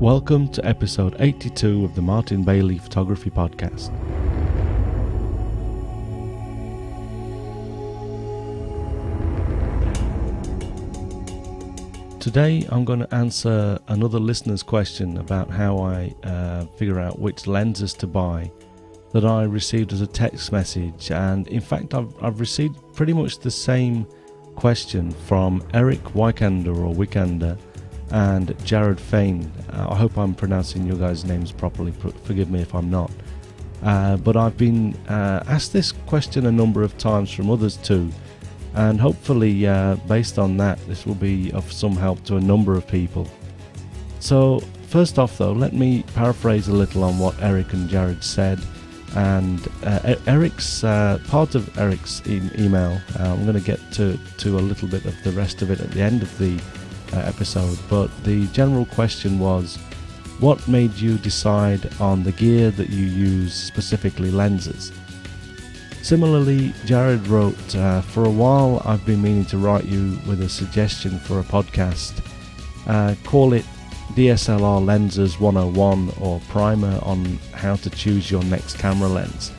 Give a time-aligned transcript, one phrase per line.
[0.00, 3.90] Welcome to episode 82 of the Martin Bailey Photography Podcast.
[12.20, 17.48] Today I'm going to answer another listener's question about how I uh, figure out which
[17.48, 18.52] lenses to buy
[19.10, 21.10] that I received as a text message.
[21.10, 24.06] And in fact, I've, I've received pretty much the same
[24.54, 27.58] question from Eric Wykander or Wikander
[28.10, 29.50] and Jared Fain.
[29.72, 31.92] Uh, I hope I'm pronouncing your guys' names properly.
[32.24, 33.10] Forgive me if I'm not.
[33.82, 38.10] Uh, but I've been uh, asked this question a number of times from others too,
[38.74, 42.74] and hopefully, uh, based on that, this will be of some help to a number
[42.76, 43.28] of people.
[44.20, 48.58] So, first off, though, let me paraphrase a little on what Eric and Jared said.
[49.14, 54.58] And uh, Eric's uh, part of Eric's e- email, I'm going to get to to
[54.58, 56.60] a little bit of the rest of it at the end of the
[57.12, 59.78] uh, episode, but the general question was
[60.40, 64.92] what made you decide on the gear that you use, specifically lenses?
[66.02, 70.48] Similarly, Jared wrote, uh, For a while I've been meaning to write you with a
[70.48, 72.24] suggestion for a podcast.
[72.86, 73.64] Uh, call it
[74.14, 79.52] DSLR Lenses 101 or Primer on how to choose your next camera lens.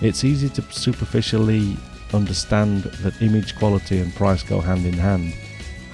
[0.00, 1.76] It's easy to superficially
[2.14, 5.34] understand that image quality and price go hand in hand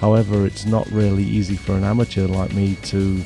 [0.03, 3.23] However, it's not really easy for an amateur like me to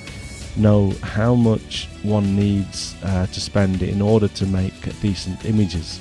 [0.58, 6.00] know how much one needs uh, to spend in order to make decent images.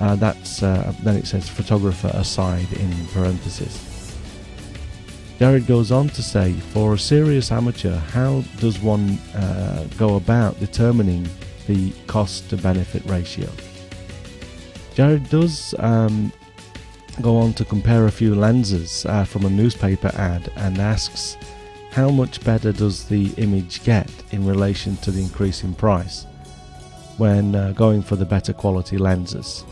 [0.00, 4.16] Uh, that's uh, then it says photographer aside in parentheses.
[5.38, 10.58] Jared goes on to say, for a serious amateur, how does one uh, go about
[10.58, 11.24] determining
[11.68, 13.48] the cost to benefit ratio?
[14.96, 16.32] Jared does um,
[17.22, 21.36] go on to compare a few lenses uh, from a newspaper ad and asks
[21.90, 26.26] how much better does the image get in relation to the increase in price
[27.16, 29.64] when uh, going for the better quality lenses.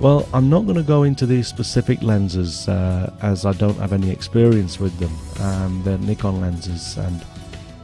[0.00, 3.92] Well, I'm not going to go into these specific lenses uh, as I don't have
[3.92, 5.12] any experience with them.
[5.44, 7.24] Um, they're Nikon lenses, and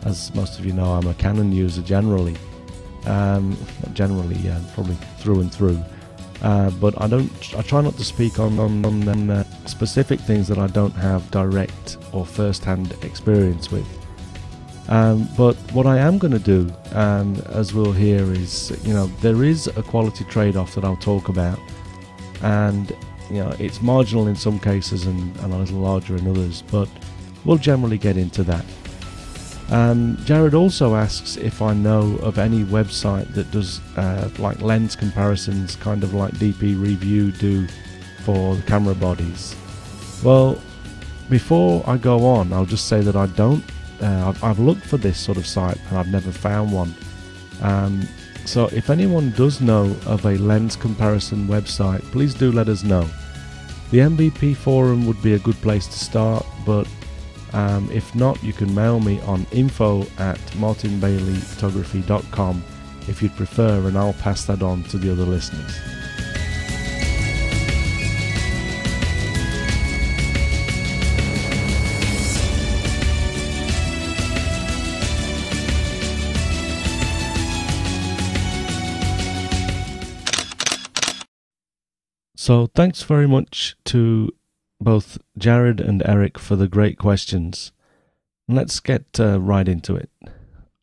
[0.04, 2.36] as most of you know, I'm a Canon user generally.
[3.06, 3.56] Um,
[3.92, 5.80] generally, uh, probably through and through.
[6.42, 7.30] Uh, but I don't.
[7.56, 11.28] I try not to speak on on, on uh, specific things that I don't have
[11.30, 13.86] direct or first-hand experience with.
[14.88, 19.08] Um, but what I am going to do, um, as we'll hear, is you know
[19.20, 21.58] there is a quality trade-off that I'll talk about,
[22.42, 22.96] and
[23.30, 26.62] you know it's marginal in some cases and, and a little larger in others.
[26.70, 26.88] But
[27.44, 28.64] we'll generally get into that.
[29.70, 34.96] Um, Jared also asks if I know of any website that does uh, like lens
[34.96, 37.66] comparisons, kind of like DP Review do
[38.24, 39.54] for the camera bodies.
[40.24, 40.58] Well,
[41.28, 43.62] before I go on, I'll just say that I don't.
[44.00, 46.94] Uh, I've, I've, looked for this sort of site and I've never found one.
[47.60, 48.08] Um,
[48.44, 53.08] so if anyone does know of a lens comparison website, please do let us know.
[53.90, 56.46] The MBP forum would be a good place to start,
[57.54, 62.62] um, if not, you can mail me on info at martinbaileyphotography.com
[63.08, 65.74] if you'd prefer, and I'll pass that on to the other listeners.
[82.48, 84.30] So, thanks very much to
[84.80, 87.72] both Jared and Eric for the great questions.
[88.48, 90.10] Let's get uh, right into it.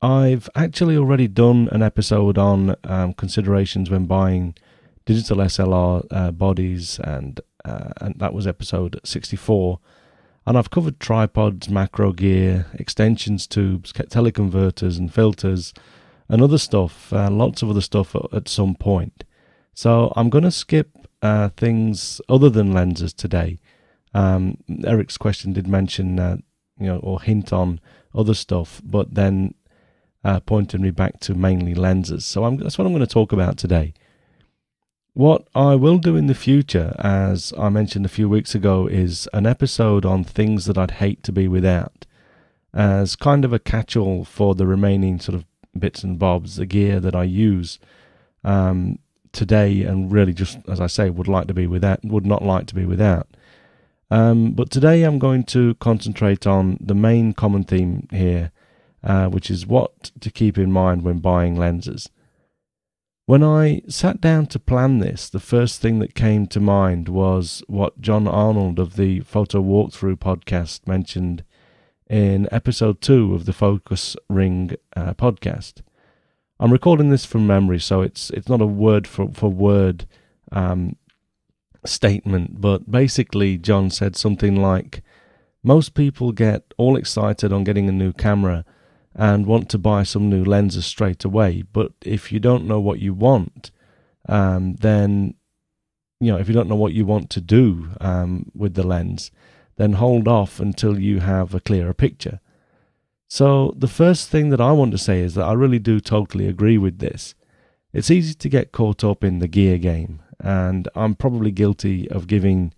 [0.02, 4.56] I've actually already done an episode on um, considerations when buying
[5.06, 9.80] digital SLR uh, bodies, and uh, and that was episode 64.
[10.46, 15.74] And I've covered tripods, macro gear, extensions tubes, teleconverters, and filters,
[16.30, 19.24] and other stuff, uh, lots of other stuff at some point.
[19.74, 20.92] So I'm going to skip
[21.24, 23.58] uh, things other than lenses today
[24.16, 26.38] um, Eric's question did mention, uh,
[26.80, 27.82] you know, or hint on
[28.16, 29.54] other stuff, but then
[30.24, 32.24] uh, pointed me back to mainly lenses.
[32.24, 33.94] So I'm, that's what I'm going to talk about today.
[35.14, 39.28] What I will do in the future, as I mentioned a few weeks ago, is
[39.34, 42.06] an episode on things that I'd hate to be without,
[42.74, 45.46] as kind of a catch all for the remaining sort of
[45.78, 47.80] bits and bobs, the gear that I use
[48.46, 49.00] um,
[49.34, 52.66] today, and really just as I say, would like to be without, would not like
[52.68, 53.28] to be without.
[54.12, 58.52] Um, but today I'm going to concentrate on the main common theme here,
[59.04, 62.10] uh, which is what to keep in mind when buying lenses.
[63.28, 67.64] When I sat down to plan this, the first thing that came to mind was
[67.68, 71.44] what John Arnold of the Photo Walkthrough podcast mentioned
[72.08, 75.82] in episode two of the Focus Ring uh, podcast.
[76.60, 80.06] I'm recording this from memory, so it's it's not a word for for word
[80.52, 80.96] um,
[81.88, 85.04] statement, but basically, John said something like,
[85.64, 88.66] "Most people get all excited on getting a new camera."
[89.18, 93.00] And want to buy some new lenses straight away, but if you don't know what
[93.00, 93.72] you want,
[94.28, 95.36] um, then
[96.20, 99.32] you know if you don't know what you want to do um, with the lens,
[99.78, 102.40] then hold off until you have a clearer picture.
[103.28, 106.48] So, the first thing that I want to say is that I really do totally
[106.48, 107.36] agree with this.
[107.92, 112.28] It's easy to get caught up in the gear game, and I'm probably guilty of
[112.28, 112.74] giving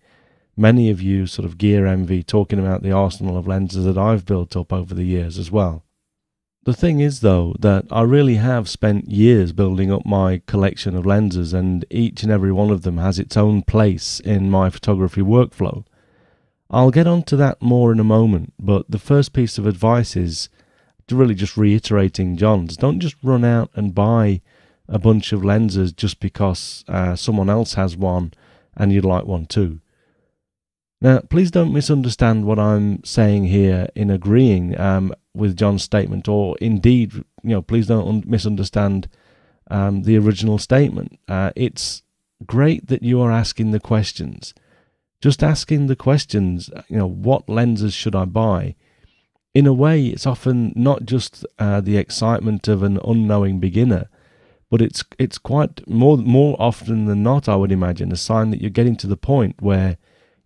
[0.55, 4.25] many of you sort of gear envy talking about the arsenal of lenses that I've
[4.25, 5.83] built up over the years as well.
[6.63, 11.05] The thing is, though, that I really have spent years building up my collection of
[11.05, 15.21] lenses, and each and every one of them has its own place in my photography
[15.21, 15.85] workflow.
[16.69, 20.17] I'll get on to that more in a moment, but the first piece of advice
[20.17, 20.49] is
[21.07, 22.75] to really just reiterating John's.
[22.75, 24.41] Don't just run out and buy
[24.87, 28.33] a bunch of lenses just because uh, someone else has one
[28.75, 29.79] and you'd like one too.
[30.99, 36.57] Now, please don't misunderstand what I'm saying here in agreeing um, with John's statement, or
[36.59, 39.07] indeed, you know, please don't un- misunderstand
[39.69, 41.19] um, the original statement.
[41.27, 42.01] Uh, it's
[42.45, 44.53] great that you are asking the questions
[45.21, 48.75] just asking the questions, you know, what lenses should I buy?
[49.53, 54.09] In a way, it's often not just uh, the excitement of an unknowing beginner,
[54.69, 58.61] but it's it's quite more more often than not, I would imagine, a sign that
[58.61, 59.97] you're getting to the point where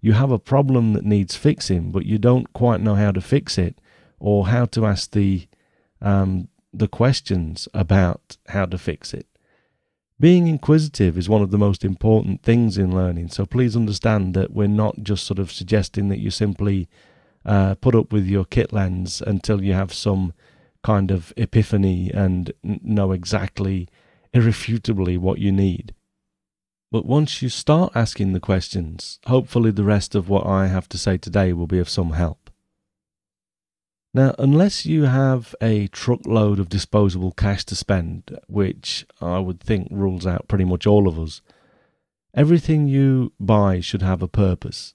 [0.02, 3.58] you have a problem that needs fixing, but you don't quite know how to fix
[3.58, 3.80] it
[4.20, 5.48] or how to ask the
[6.02, 9.28] um, the questions about how to fix it.
[10.20, 14.52] Being inquisitive is one of the most important things in learning, so please understand that
[14.54, 16.88] we're not just sort of suggesting that you simply
[17.44, 20.34] uh, put up with your kit lens until you have some
[20.84, 23.88] kind of epiphany and know exactly,
[24.34, 25.94] irrefutably, what you need.
[26.92, 30.98] But once you start asking the questions, hopefully the rest of what I have to
[30.98, 32.50] say today will be of some help.
[34.14, 39.88] Now, unless you have a truckload of disposable cash to spend, which I would think
[39.90, 41.42] rules out pretty much all of us,
[42.34, 44.94] everything you buy should have a purpose.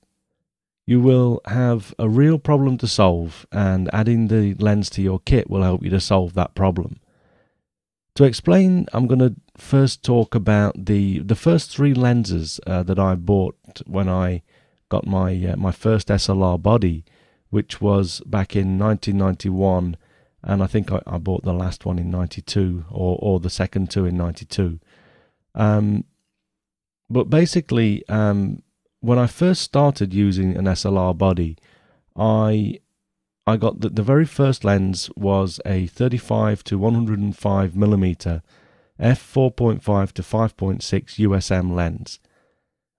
[0.86, 5.48] You will have a real problem to solve, and adding the lens to your kit
[5.48, 7.00] will help you to solve that problem.
[8.16, 12.98] To explain, I'm going to first talk about the the first three lenses uh, that
[12.98, 14.42] I bought when I
[14.88, 17.04] got my uh, my first SLR body
[17.50, 19.96] which was back in 1991,
[20.42, 23.90] and I think I, I bought the last one in 92 or, or the second
[23.90, 24.80] two in 92.
[25.54, 26.04] Um,
[27.08, 28.62] but basically, um,
[29.00, 31.56] when I first started using an SLR body,
[32.16, 32.80] I
[33.46, 38.43] I got the, the very first lens was a 35 to 105 millimeter
[38.98, 42.19] f 4.5 to 5.6 USM lens.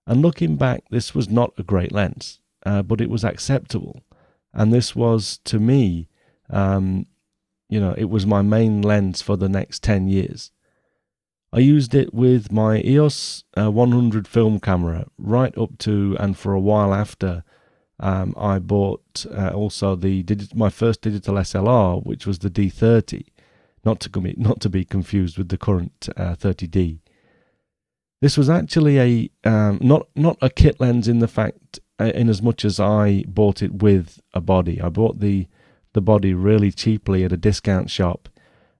[0.06, 4.02] And looking back, this was not a great lens, uh, but it was acceptable
[4.52, 6.08] and this was to me,
[6.50, 7.06] um,
[7.68, 10.50] you know, it was my main lens for the next ten years.
[11.52, 16.52] I used it with my EOS uh, 100 film camera right up to and for
[16.52, 17.44] a while after.
[18.00, 20.24] Um, I bought uh, also the
[20.54, 23.26] my first digital SLR, which was the D30,
[23.84, 27.00] not to com- not to be confused with the current uh, 30D.
[28.20, 32.28] This was actually a um, not not a kit lens in the fact uh, in
[32.28, 34.80] as much as I bought it with a body.
[34.80, 35.48] I bought the
[35.92, 38.28] the body really cheaply at a discount shop,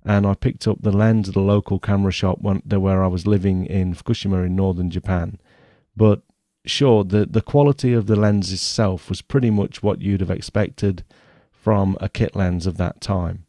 [0.04, 3.26] and I picked up the lens at a local camera shop when, where I was
[3.26, 5.38] living in Fukushima in northern Japan.
[5.96, 6.22] But
[6.64, 11.04] sure, the the quality of the lens itself was pretty much what you'd have expected
[11.50, 13.44] from a kit lens of that time.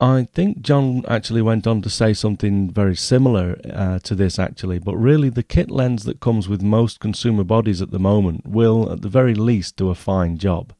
[0.00, 4.78] I think John actually went on to say something very similar uh, to this, actually,
[4.78, 8.90] but really the kit lens that comes with most consumer bodies at the moment will,
[8.90, 10.72] at the very least, do a fine job.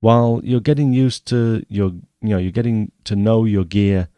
[0.00, 4.08] While you're getting used to your, you know, you're getting to know your gear,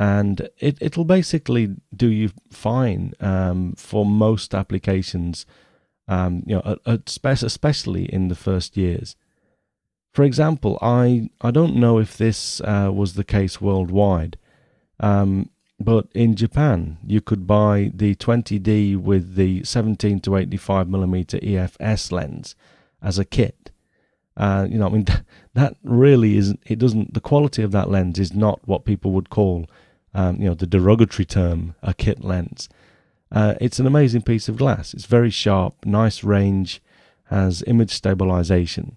[0.00, 5.44] and it, it'll basically do you fine um, for most applications,
[6.08, 9.14] um, you know, especially in the first years.
[10.14, 14.38] For example, I, I don't know if this uh, was the case worldwide,
[15.00, 21.38] um, but in Japan, you could buy the 20D with the 17 to 85 millimeter
[21.40, 22.56] EFS lens
[23.02, 23.70] as a kit.
[24.34, 25.06] Uh, you know, I mean,
[25.52, 29.28] that really isn't, it doesn't, the quality of that lens is not what people would
[29.28, 29.66] call,
[30.14, 32.68] um, you know, the derogatory term, a kit lens.
[33.32, 34.92] Uh, it's an amazing piece of glass.
[34.94, 36.82] It's very sharp, nice range,
[37.26, 38.96] has image stabilization.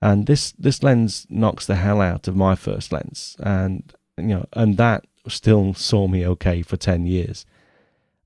[0.00, 4.46] and this this lens knocks the hell out of my first lens, and you know,
[4.52, 7.46] and that still saw me okay for ten years.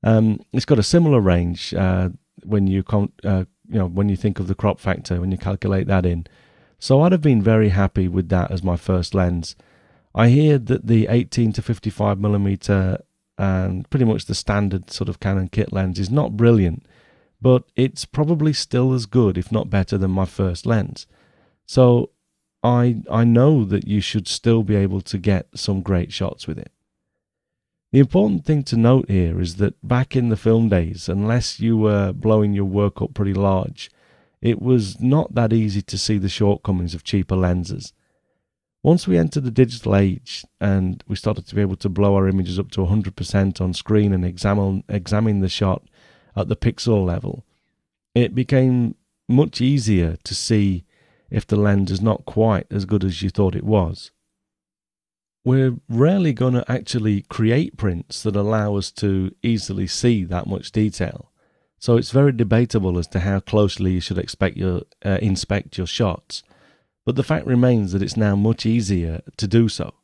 [0.02, 2.10] Um, it's got a similar range uh,
[2.44, 5.38] when you con- uh, you know when you think of the crop factor when you
[5.38, 6.26] calculate that in.
[6.78, 9.56] So I'd have been very happy with that as my first lens.
[10.16, 12.98] I hear that the 18 to 55 millimeter
[13.36, 16.86] and pretty much the standard sort of Canon kit lens is not brilliant,
[17.40, 21.06] but it's probably still as good, if not better, than my first lens.
[21.66, 22.10] So
[22.62, 26.58] I I know that you should still be able to get some great shots with
[26.58, 26.72] it.
[27.92, 31.76] The important thing to note here is that back in the film days, unless you
[31.76, 33.90] were blowing your work up pretty large,
[34.40, 37.92] it was not that easy to see the shortcomings of cheaper lenses.
[38.86, 42.28] Once we entered the digital age and we started to be able to blow our
[42.28, 45.82] images up to 100% on screen and examine, examine the shot
[46.36, 47.44] at the pixel level,
[48.14, 48.94] it became
[49.28, 50.84] much easier to see
[51.30, 54.12] if the lens is not quite as good as you thought it was.
[55.44, 60.70] We're rarely going to actually create prints that allow us to easily see that much
[60.70, 61.32] detail.
[61.80, 65.88] So it's very debatable as to how closely you should expect your, uh, inspect your
[65.88, 66.44] shots,
[67.06, 69.94] but the fact remains that it's now much easier to do so.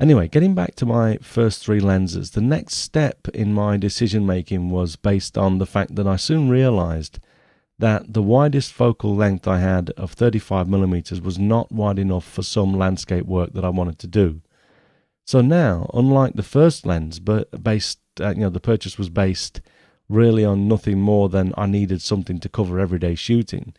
[0.00, 4.70] Anyway, getting back to my first three lenses, the next step in my decision making
[4.70, 7.18] was based on the fact that I soon realized
[7.78, 12.74] that the widest focal length I had of 35mm was not wide enough for some
[12.74, 14.40] landscape work that I wanted to do.
[15.26, 19.60] So now, unlike the first lens, but based, uh, you know, the purchase was based
[20.08, 23.74] really on nothing more than I needed something to cover everyday shooting.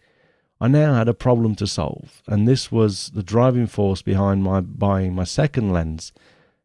[0.59, 4.61] I now had a problem to solve, and this was the driving force behind my
[4.61, 6.11] buying my second lens,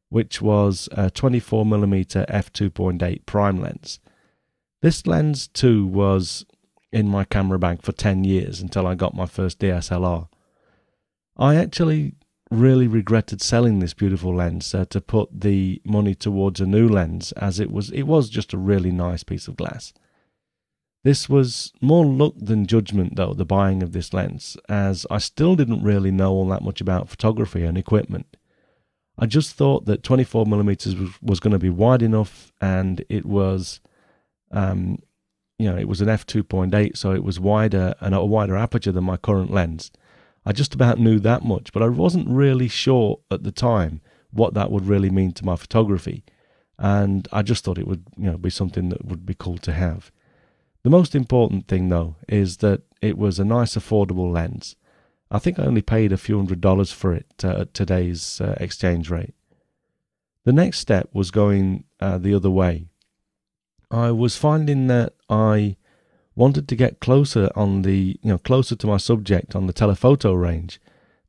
[0.08, 4.00] which was a 24mm f2.8 prime lens.
[4.80, 6.46] This lens too was
[6.90, 10.28] in my camera bag for 10 years until I got my first DSLR.
[11.36, 12.14] I actually
[12.50, 17.32] really regretted selling this beautiful lens uh, to put the money towards a new lens
[17.32, 19.92] as it was it was just a really nice piece of glass.
[21.04, 25.56] This was more luck than judgment though the buying of this lens as I still
[25.56, 28.36] didn't really know all that much about photography and equipment.
[29.18, 33.26] I just thought that 24 millimeters was, was going to be wide enough and it
[33.26, 33.80] was
[34.52, 34.98] um,
[35.62, 39.04] you know, it was an f2.8, so it was wider and a wider aperture than
[39.04, 39.92] my current lens.
[40.44, 44.00] I just about knew that much, but I wasn't really sure at the time
[44.32, 46.24] what that would really mean to my photography.
[46.78, 49.72] And I just thought it would, you know, be something that would be cool to
[49.72, 50.10] have.
[50.84, 54.76] The most important thing, though, is that it was a nice, affordable lens.
[55.30, 58.56] I think I only paid a few hundred dollars for it uh, at today's uh,
[58.58, 59.34] exchange rate.
[60.44, 62.86] The next step was going uh, the other way.
[63.90, 65.76] I was finding that I
[66.34, 70.32] wanted to get closer on the you know closer to my subject on the telephoto
[70.32, 70.80] range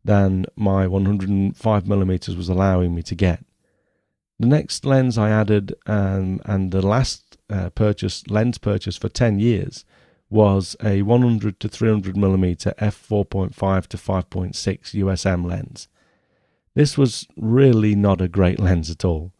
[0.03, 3.45] than my 105 millimeters was allowing me to get.
[4.39, 9.39] The next lens I added um, and the last uh, purchase lens purchase for 10
[9.39, 9.85] years
[10.29, 15.88] was a 100 to 300 millimeter f4.5 to 5.6 USM lens.
[16.73, 19.31] This was really not a great lens at all.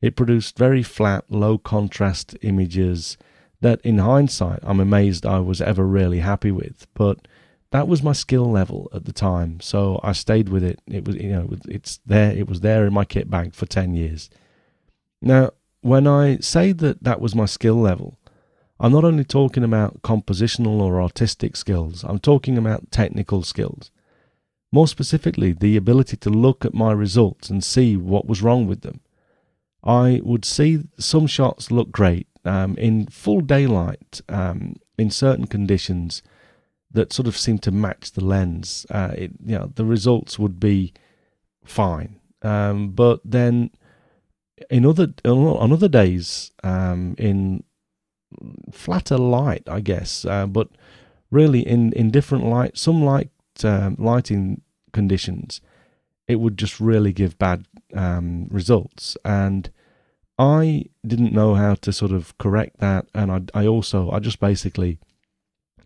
[0.00, 3.18] It produced very flat, low contrast images
[3.60, 6.86] that, in hindsight, I'm amazed I was ever really happy with.
[6.94, 7.26] But
[7.72, 10.80] that was my skill level at the time, so I stayed with it.
[10.86, 12.30] It was, you know, it's there.
[12.30, 14.30] It was there in my kit bag for ten years.
[15.20, 15.50] Now,
[15.80, 18.18] when I say that that was my skill level,
[18.80, 22.04] I'm not only talking about compositional or artistic skills.
[22.04, 23.90] I'm talking about technical skills.
[24.70, 28.82] More specifically, the ability to look at my results and see what was wrong with
[28.82, 29.00] them
[29.84, 36.22] I would see some shots look great um, in full daylight um, in certain conditions
[36.90, 38.86] that sort of seemed to match the lens.
[38.90, 40.92] Uh, it, you know, the results would be
[41.64, 43.70] fine, um, but then
[44.70, 47.64] in other on other days um, in
[48.72, 50.68] flatter light, I guess, uh, but
[51.30, 53.30] really in in different light, some light
[53.64, 54.62] um, lighting
[54.92, 55.60] conditions,
[56.26, 59.16] it would just really give bad um, results.
[59.24, 59.70] And
[60.38, 63.06] I didn't know how to sort of correct that.
[63.14, 64.98] And I, I also, I just basically,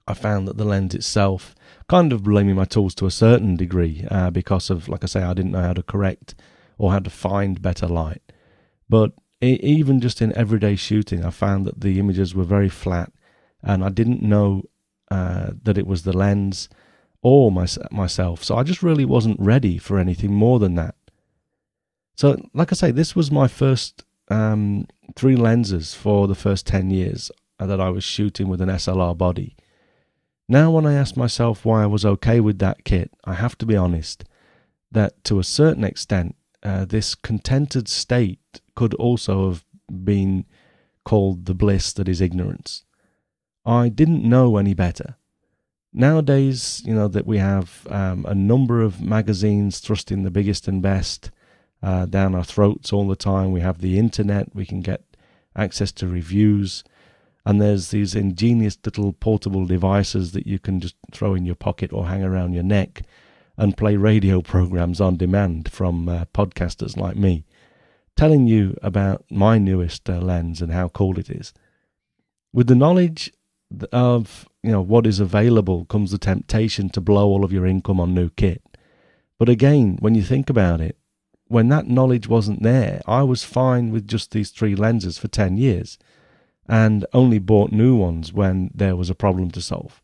[0.07, 1.55] I found that the lens itself
[1.89, 5.23] kind of blaming my tools to a certain degree uh, because of, like I say,
[5.23, 6.35] I didn't know how to correct
[6.77, 8.23] or how to find better light.
[8.93, 13.11] But even just in everyday shooting, I found that the images were very flat,
[13.63, 14.65] and I didn't know
[15.11, 16.69] uh, that it was the lens
[17.23, 18.45] or my, myself.
[18.45, 20.95] So I just really wasn't ready for anything more than that.
[22.17, 26.91] So, like I say, this was my first um, three lenses for the first 10
[26.91, 29.57] years that I was shooting with an SLR body.
[30.51, 33.65] Now, when I ask myself why I was okay with that kit, I have to
[33.65, 34.25] be honest
[34.91, 39.65] that to a certain extent, uh, this contented state could also have
[40.05, 40.45] been
[41.05, 42.85] called the bliss that is ignorance.
[43.65, 45.17] I didn't know any better.
[45.93, 50.81] Nowadays, you know, that we have um, a number of magazines thrusting the biggest and
[50.81, 51.31] best
[51.83, 53.53] uh, down our throats all the time.
[53.53, 55.03] We have the internet, we can get
[55.55, 56.83] access to reviews,
[57.45, 61.93] and there's these ingenious little portable devices that you can just throw in your pocket
[61.93, 63.03] or hang around your neck
[63.63, 67.45] and play radio programs on demand from uh, podcasters like me,
[68.17, 71.55] telling you about my newest uh, lens and how cool it is.
[72.53, 73.33] With the knowledge
[73.93, 78.01] of you know what is available comes the temptation to blow all of your income
[78.01, 78.63] on new kit.
[79.39, 80.99] But again, when you think about it,
[81.47, 85.57] when that knowledge wasn't there, I was fine with just these three lenses for 10
[85.57, 85.99] years
[86.69, 90.03] and only bought new ones when there was a problem to solve.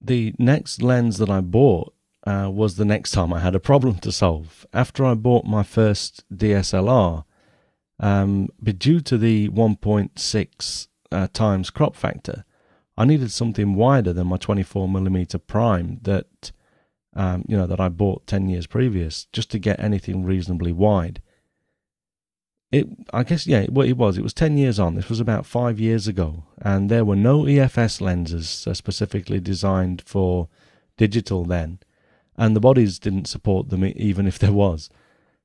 [0.00, 1.94] The next lens that I bought
[2.28, 4.66] uh, was the next time I had a problem to solve.
[4.74, 7.24] After I bought my first DSLR,
[8.00, 12.44] um, but due to the 1.6 uh, times crop factor,
[12.98, 16.52] I needed something wider than my 24 millimeter prime that
[17.14, 21.22] um, you know that I bought 10 years previous just to get anything reasonably wide.
[22.70, 24.18] It, I guess, yeah, well, it was.
[24.18, 24.94] It was 10 years on.
[24.94, 30.02] This was about five years ago, and there were no EFS lenses uh, specifically designed
[30.04, 30.48] for
[30.98, 31.78] digital then,
[32.38, 34.88] and the bodies didn't support them even if there was.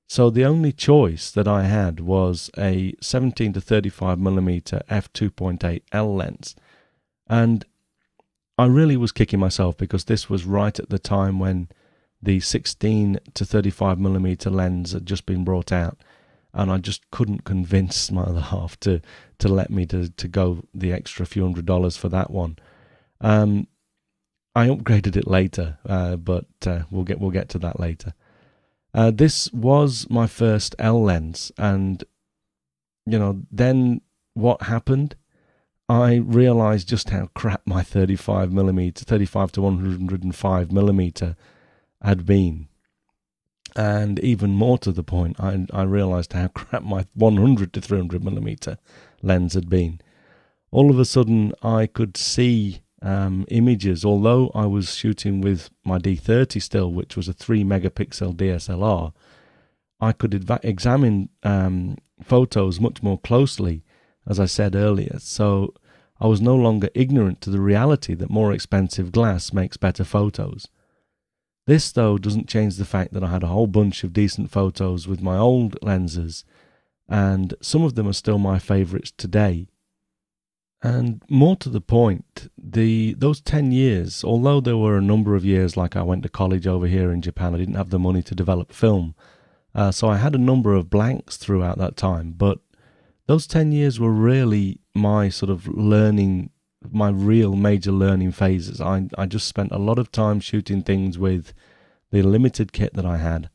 [0.07, 6.15] So the only choice that I had was a 17 to 35 millimeter f2.8 L
[6.15, 6.55] lens,
[7.27, 7.65] and
[8.57, 11.67] I really was kicking myself because this was right at the time when
[12.21, 15.97] the 16 to 35 millimeter lens had just been brought out,
[16.53, 19.01] and I just couldn't convince my other half to
[19.39, 22.57] to let me to to go the extra few hundred dollars for that one.
[23.19, 23.67] Um,
[24.55, 28.13] I upgraded it later, uh, but uh, we'll get we'll get to that later.
[28.93, 32.03] Uh, this was my first L lens, and
[33.05, 34.01] you know then
[34.33, 35.15] what happened
[35.89, 41.35] I realized just how crap my 35 millimeter, 35 to 105 millimeter
[42.01, 42.67] had been.
[43.75, 48.23] And even more to the point, I, I realized how crap my 100 to 300
[48.23, 48.77] millimeter
[49.21, 49.99] lens had been.
[50.71, 55.99] All of a sudden, I could see um, images, although I was shooting with my
[55.99, 59.13] D30 still, which was a 3 megapixel DSLR,
[59.99, 63.83] I could examine um, photos much more closely
[64.27, 65.17] as I said earlier.
[65.19, 65.73] So
[66.19, 70.67] I was no longer ignorant to the reality that more expensive glass makes better photos.
[71.65, 75.07] This, though, doesn't change the fact that I had a whole bunch of decent photos
[75.07, 76.43] with my old lenses,
[77.07, 79.67] and some of them are still my favourites today.
[80.83, 85.45] And more to the point, the those ten years, although there were a number of
[85.45, 88.21] years like I went to college over here in Japan, I didn't have the money
[88.21, 89.15] to develop film,
[89.73, 92.33] uh, so I had a number of blanks throughout that time.
[92.33, 92.59] But
[93.27, 96.49] those 10 years were really my sort of learning,
[96.91, 98.81] my real major learning phases.
[98.81, 101.53] I, I just spent a lot of time shooting things with
[102.11, 103.49] the limited kit that I had.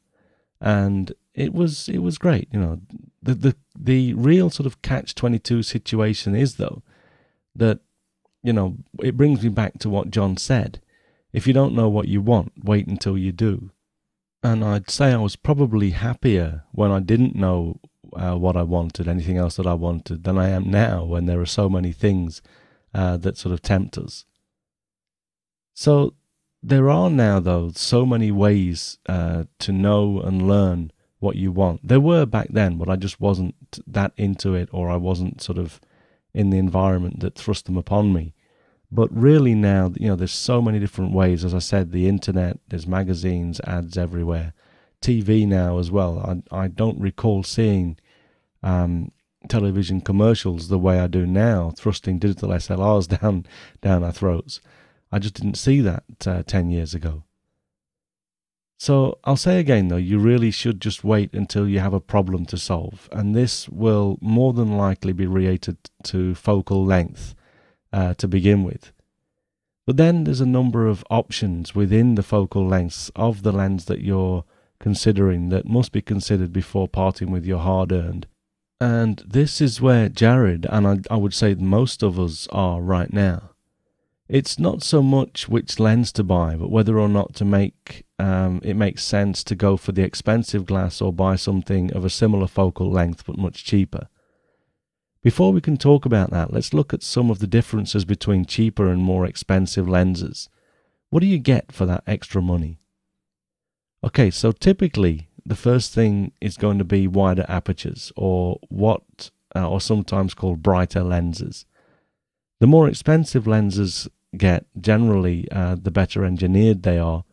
[0.63, 2.81] And it was it was great, you know.
[3.23, 6.83] The the the real sort of catch twenty two situation is though
[7.59, 7.81] that
[8.43, 10.81] you know it brings me back to what John said.
[11.33, 13.71] If you don't know what you want, wait until you do.
[14.43, 17.81] And I'd say I was probably happier when I didn't know
[18.15, 21.41] uh, what I wanted, anything else that I wanted, than I am now when there
[21.41, 22.41] are so many things
[22.95, 24.25] uh, that sort of tempt us.
[25.75, 26.15] So
[26.63, 31.87] there are now, though, so many ways uh, to know and learn what you want.
[31.87, 33.55] There were back then, but I just wasn't
[33.87, 35.81] that into it, or I wasn't sort of
[36.35, 38.35] in the environment that thrust them upon me.
[38.91, 41.45] But really now, you know, there's so many different ways.
[41.45, 44.55] As I said, the internet, there's magazines, ads everywhere.
[45.03, 46.43] TV now as well.
[46.51, 47.99] I, I don't recall seeing
[48.63, 49.13] um,
[49.49, 53.47] television commercials the way I do now, thrusting digital SLRs down
[53.81, 54.61] down our throats.
[55.13, 57.25] I just didn't see that uh, 10 years ago.
[58.79, 62.47] So I'll say again though, you really should just wait until you have a problem
[62.47, 67.35] to solve, and this will more than likely be related to focal length
[67.93, 68.93] uh, to begin with.
[69.85, 74.01] But then there's a number of options within the focal lengths of the lens that
[74.01, 74.45] you're
[74.79, 78.29] considering that must be considered before parting with your hard earned.
[78.81, 83.13] And this is where Jared, and I, I would say most of us are right
[83.13, 83.51] now.
[84.29, 88.61] It's not so much which lens to buy, but whether or not to make um,
[88.63, 92.47] it makes sense to go for the expensive glass or buy something of a similar
[92.47, 94.09] focal length but much cheaper.
[95.23, 98.89] Before we can talk about that, let's look at some of the differences between cheaper
[98.89, 100.49] and more expensive lenses.
[101.11, 102.81] What do you get for that extra money?
[104.05, 109.69] Okay, so typically the first thing is going to be wider apertures or what uh,
[109.69, 111.65] or sometimes called brighter lenses.
[112.61, 117.25] The more expensive lenses get, generally, uh, the better engineered they are.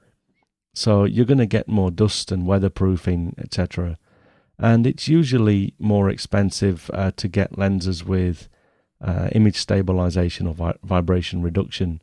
[0.73, 3.97] So you're going to get more dust and weatherproofing, etc.
[4.59, 8.49] And it's usually more expensive uh, to get lenses with
[9.01, 12.01] uh, image stabilization or vi- vibration reduction.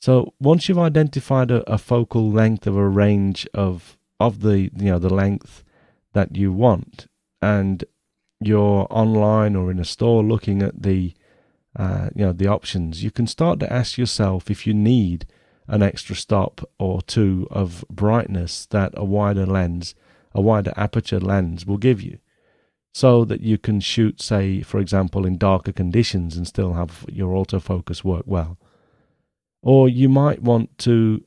[0.00, 4.90] So once you've identified a, a, focal length of a range of of the you
[4.90, 5.62] know the length
[6.12, 7.06] that you want,
[7.40, 7.84] and
[8.40, 11.14] you're online or in a store looking at the
[11.76, 15.26] uh, you know the options, you can start to ask yourself if you need
[15.68, 19.94] an extra stop or two of brightness that a wider lens,
[20.34, 22.18] a wider aperture lens will give you,
[22.92, 27.34] so that you can shoot, say, for example, in darker conditions and still have your
[27.34, 28.58] autofocus work well.
[29.62, 31.24] Or you might want to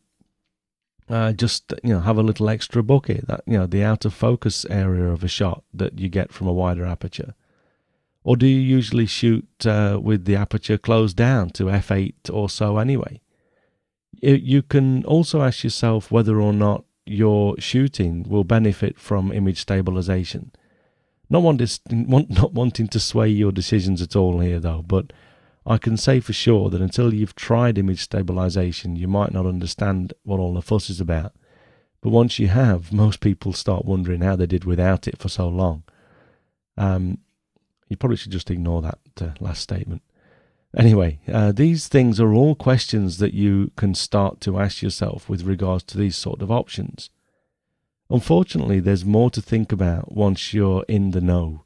[1.09, 4.13] uh, just you know have a little extra bokeh that you know the out of
[4.13, 7.33] focus area of a shot that you get from a wider aperture
[8.25, 12.79] or do you usually shoot uh, with the aperture closed down to f8 or so
[12.79, 13.21] anyway?
[14.19, 20.51] You can also ask yourself whether or not your shooting will benefit from image stabilization.
[21.29, 21.61] Not, want,
[22.31, 25.13] not wanting to sway your decisions at all here, though, but
[25.63, 30.13] I can say for sure that until you've tried image stabilization, you might not understand
[30.23, 31.33] what all the fuss is about.
[32.01, 35.47] But once you have, most people start wondering how they did without it for so
[35.47, 35.83] long.
[36.75, 37.19] Um,
[37.87, 40.01] you probably should just ignore that uh, last statement.
[40.75, 45.43] Anyway, uh, these things are all questions that you can start to ask yourself with
[45.43, 47.09] regards to these sort of options.
[48.09, 51.63] Unfortunately, there's more to think about once you're in the know.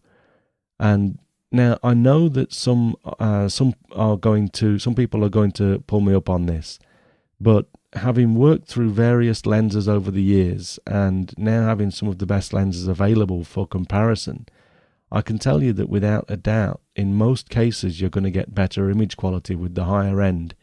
[0.79, 1.17] And
[1.51, 5.79] now I know that some uh, some are going to some people are going to
[5.88, 6.79] pull me up on this,
[7.41, 12.27] but having worked through various lenses over the years and now having some of the
[12.27, 14.45] best lenses available for comparison,
[15.12, 18.54] I can tell you that without a doubt, in most cases, you're going to get
[18.54, 20.56] better image quality with the higher end,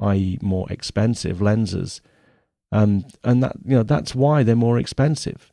[0.00, 2.00] i.e., more expensive lenses.
[2.70, 5.52] Um, and that you know that's why they're more expensive.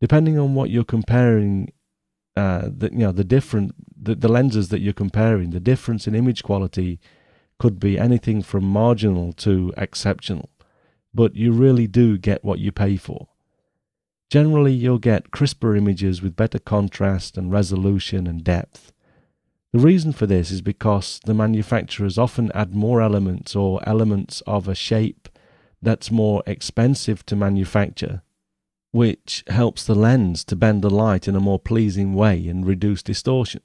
[0.00, 1.72] Depending on what you're comparing,
[2.36, 6.14] uh, the you know the different the, the lenses that you're comparing, the difference in
[6.14, 7.00] image quality
[7.58, 10.48] could be anything from marginal to exceptional.
[11.12, 13.28] But you really do get what you pay for.
[14.30, 18.92] Generally, you'll get crisper images with better contrast and resolution and depth.
[19.72, 24.68] The reason for this is because the manufacturers often add more elements or elements of
[24.68, 25.28] a shape
[25.82, 28.22] that's more expensive to manufacture,
[28.92, 33.02] which helps the lens to bend the light in a more pleasing way and reduce
[33.02, 33.62] distortion.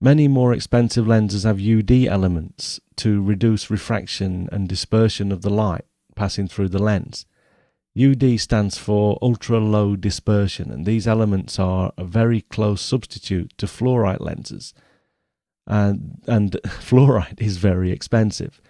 [0.00, 5.84] Many more expensive lenses have UD elements to reduce refraction and dispersion of the light
[6.14, 7.26] passing through the lens.
[7.96, 13.66] UD stands for ultra low dispersion, and these elements are a very close substitute to
[13.66, 14.74] fluorite lenses.
[15.66, 18.60] And, and fluorite is very expensive.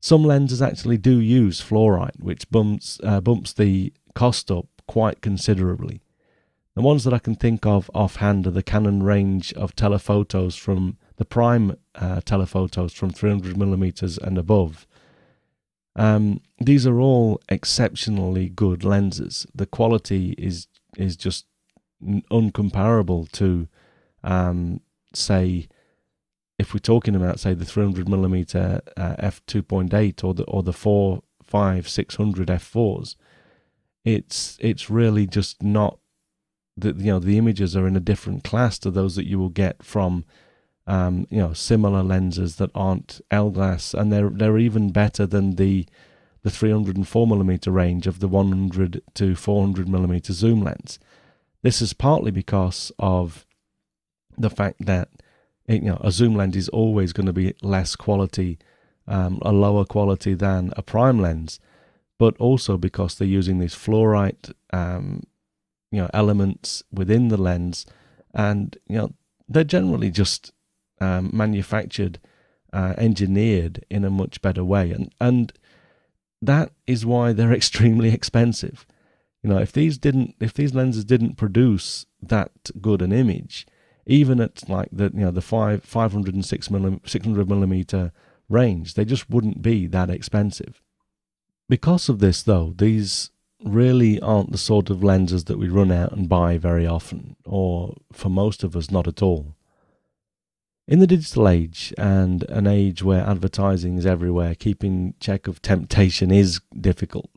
[0.00, 6.02] Some lenses actually do use fluorite, which bumps, uh, bumps the cost up quite considerably.
[6.74, 10.96] The ones that I can think of offhand are the Canon range of telephotos from
[11.16, 14.86] the prime uh, telephotos from 300 millimeters and above,
[15.96, 19.46] um, these are all exceptionally good lenses.
[19.54, 21.46] The quality is is just
[22.30, 23.68] uncomparable to,
[24.24, 24.80] um,
[25.14, 25.68] say,
[26.58, 30.72] if we're talking about say the 300 millimeter uh, f 2.8 or the or the
[30.72, 33.16] 4, 5, 600 f4s.
[34.04, 35.98] It's it's really just not
[36.76, 39.50] that you know the images are in a different class to those that you will
[39.50, 40.24] get from
[40.86, 45.56] um, you know, similar lenses that aren't L glass, and they're they're even better than
[45.56, 45.86] the
[46.42, 50.98] the 304 millimeter range of the 100 to 400 millimeter zoom lens.
[51.62, 53.46] This is partly because of
[54.36, 55.08] the fact that
[55.68, 58.58] you know a zoom lens is always going to be less quality,
[59.06, 61.60] um, a lower quality than a prime lens,
[62.18, 65.22] but also because they're using these fluorite um,
[65.92, 67.86] you know elements within the lens,
[68.34, 69.12] and you know
[69.48, 70.52] they're generally just
[71.02, 72.20] um, manufactured,
[72.72, 75.52] uh, engineered in a much better way, and and
[76.40, 78.86] that is why they're extremely expensive.
[79.42, 83.66] You know, if these didn't, if these lenses didn't produce that good an image,
[84.06, 87.48] even at like the you know the five five hundred and six millim, six hundred
[87.48, 88.12] millimeter
[88.48, 90.80] range, they just wouldn't be that expensive.
[91.68, 93.30] Because of this, though, these
[93.64, 97.96] really aren't the sort of lenses that we run out and buy very often, or
[98.12, 99.56] for most of us, not at all.
[100.88, 106.32] In the digital age and an age where advertising is everywhere, keeping check of temptation
[106.32, 107.30] is difficult.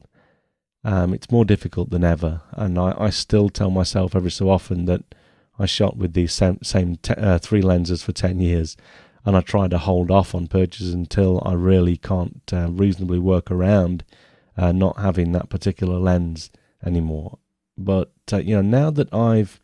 [0.84, 4.86] Um, it's more difficult than ever, and I, I, still tell myself every so often
[4.86, 5.16] that
[5.58, 8.78] I shot with these same, same te- uh, three lenses for 10 years,
[9.26, 13.50] and I try to hold off on purchases until I really can't uh, reasonably work
[13.50, 14.04] around
[14.58, 16.52] uh, not having that particular lens
[16.84, 17.40] anymore.
[17.78, 19.60] But uh, you know, now that I've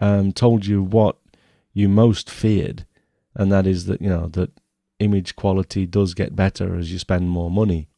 [0.00, 1.16] um, told you what
[1.72, 2.86] you most feared,
[3.36, 4.50] and that is that you know that
[4.98, 7.88] image quality does get better as you spend more money.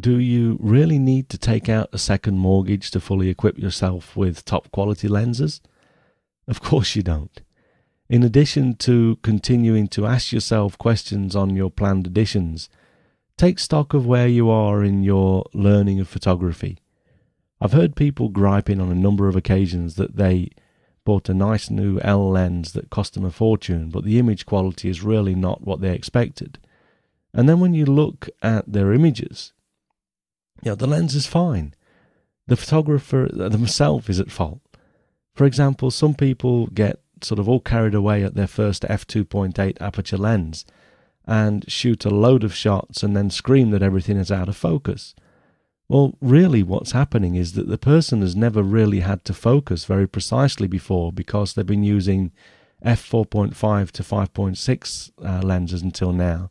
[0.00, 4.44] Do you really need to take out a second mortgage to fully equip yourself with
[4.44, 5.60] top quality lenses?
[6.46, 7.42] Of course you don't.
[8.08, 12.70] In addition to continuing to ask yourself questions on your planned additions,
[13.36, 16.78] take stock of where you are in your learning of photography.
[17.60, 20.50] I've heard people griping on a number of occasions that they
[21.08, 24.90] bought a nice new L lens that cost them a fortune, but the image quality
[24.90, 26.58] is really not what they expected.
[27.32, 29.54] And then when you look at their images,
[30.62, 31.72] you know, the lens is fine.
[32.46, 34.60] The photographer themselves is at fault.
[35.32, 40.18] For example, some people get sort of all carried away at their first f2.8 aperture
[40.18, 40.66] lens
[41.24, 45.14] and shoot a load of shots and then scream that everything is out of focus.
[45.88, 50.06] Well, really, what's happening is that the person has never really had to focus very
[50.06, 52.30] precisely before because they've been using
[52.84, 56.50] f4.5 to 5.6 uh, lenses until now.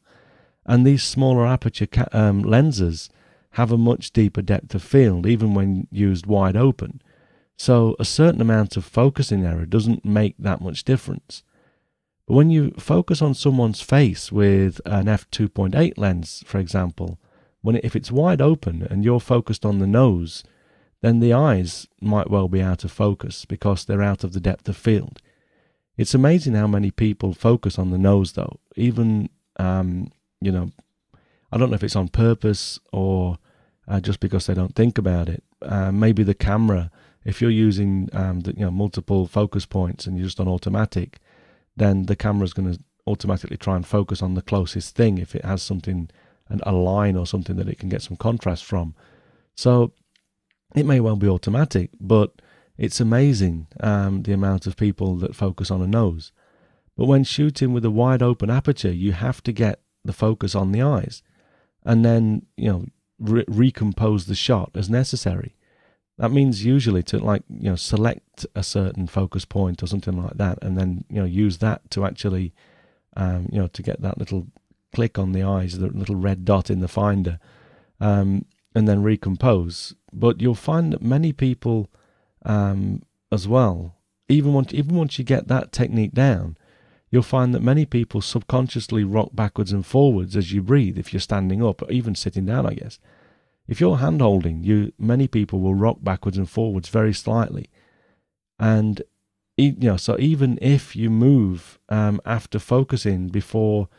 [0.65, 3.12] And these smaller aperture ca- um, lenses
[3.52, 7.00] have a much deeper depth of field, even when used wide open.
[7.56, 11.43] So a certain amount of focusing error doesn't make that much difference.
[12.28, 17.19] But when you focus on someone's face with an f2.8 lens, for example,
[17.62, 20.43] when if it's wide open and you're focused on the nose,
[21.02, 24.67] then the eyes might well be out of focus because they're out of the depth
[24.67, 25.22] of field.
[25.96, 28.60] It's amazing how many people focus on the nose, though.
[28.76, 30.72] Even, um, you know,
[31.52, 33.38] I don't know if it's on purpose or
[33.88, 35.43] uh, just because they don't think about it.
[35.62, 36.91] Uh, maybe the camera
[37.28, 41.20] if you're using um, the, you know multiple focus points and you're just on automatic,
[41.76, 45.43] then the camera's going to automatically try and focus on the closest thing if it
[45.43, 46.10] has something,
[46.49, 48.95] an, a line or something that it can get some contrast from.
[49.55, 49.93] So
[50.75, 52.33] it may well be automatic, but
[52.77, 56.31] it's amazing um, the amount of people that focus on a nose.
[56.95, 60.71] But when shooting with a wide open aperture, you have to get the focus on
[60.71, 61.21] the eyes,
[61.83, 62.86] and then you know
[63.19, 65.55] re- recompose the shot as necessary.
[66.17, 70.38] That means usually to like you know select a certain focus point or something like
[70.38, 72.53] that, and then you know use that to actually
[73.15, 74.47] um, you know to get that little
[74.97, 77.38] click on the eyes, the little red dot in the finder,
[77.99, 79.93] um, and then recompose.
[80.12, 81.88] But you'll find that many people
[82.43, 83.95] um, as well,
[84.27, 86.57] even once even once you get that technique down,
[87.12, 91.19] you'll find that many people subconsciously rock backwards and forwards as you breathe if you're
[91.19, 92.97] standing up or even sitting down, I guess.
[93.67, 97.69] If you're hand holding, you many people will rock backwards and forwards very slightly,
[98.57, 99.03] and
[99.57, 103.89] you know so even if you move um, after focusing before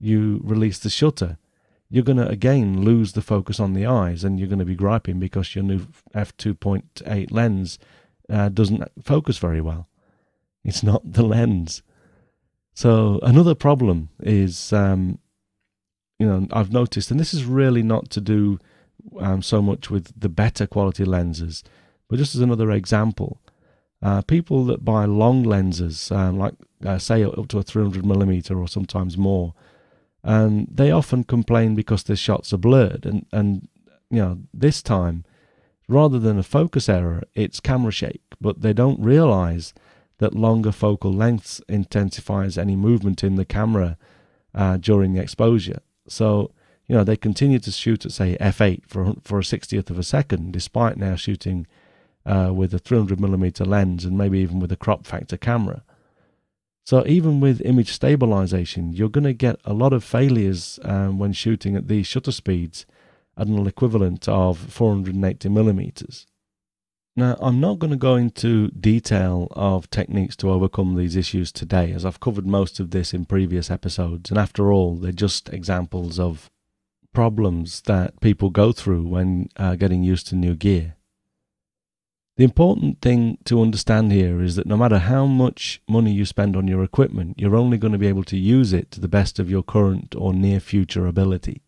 [0.00, 1.38] you release the shutter,
[1.90, 4.74] you're going to again lose the focus on the eyes, and you're going to be
[4.74, 7.78] griping because your new f two point eight lens
[8.28, 9.88] uh, doesn't focus very well.
[10.64, 11.82] It's not the lens.
[12.74, 15.18] So another problem is, um,
[16.18, 18.58] you know, I've noticed, and this is really not to do
[19.18, 21.64] um, so much with the better quality lenses.
[22.08, 23.40] But just as another example,
[24.02, 28.60] uh, people that buy long lenses, um, like uh, say up to a 300 millimeter
[28.60, 29.54] or sometimes more,
[30.24, 33.06] um, they often complain because their shots are blurred.
[33.06, 33.68] And, and
[34.10, 35.24] you know, this time,
[35.88, 38.22] rather than a focus error, it's camera shake.
[38.40, 39.74] But they don't realize
[40.18, 43.96] that longer focal lengths intensifies any movement in the camera
[44.54, 45.80] uh, during the exposure.
[46.08, 46.50] So
[46.88, 50.02] you know, they continue to shoot at say f8 for for a sixtieth of a
[50.02, 51.66] second, despite now shooting
[52.24, 55.82] uh, with a 300 millimeter lens and maybe even with a crop factor camera.
[56.88, 61.34] So even with image stabilization, you're going to get a lot of failures um, when
[61.34, 62.86] shooting at these shutter speeds
[63.36, 66.26] at an equivalent of 480 millimeters.
[67.14, 71.92] Now, I'm not going to go into detail of techniques to overcome these issues today,
[71.92, 76.18] as I've covered most of this in previous episodes, and after all, they're just examples
[76.18, 76.50] of
[77.12, 80.94] problems that people go through when uh, getting used to new gear.
[82.38, 86.54] The important thing to understand here is that no matter how much money you spend
[86.54, 89.40] on your equipment, you're only going to be able to use it to the best
[89.40, 91.62] of your current or near future ability.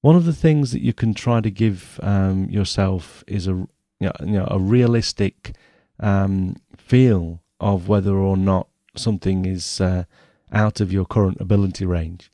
[0.00, 3.66] One of the things that you can try to give um, yourself is a
[3.98, 5.56] you know, a realistic
[5.98, 10.04] um, feel of whether or not something is uh,
[10.52, 12.30] out of your current ability range.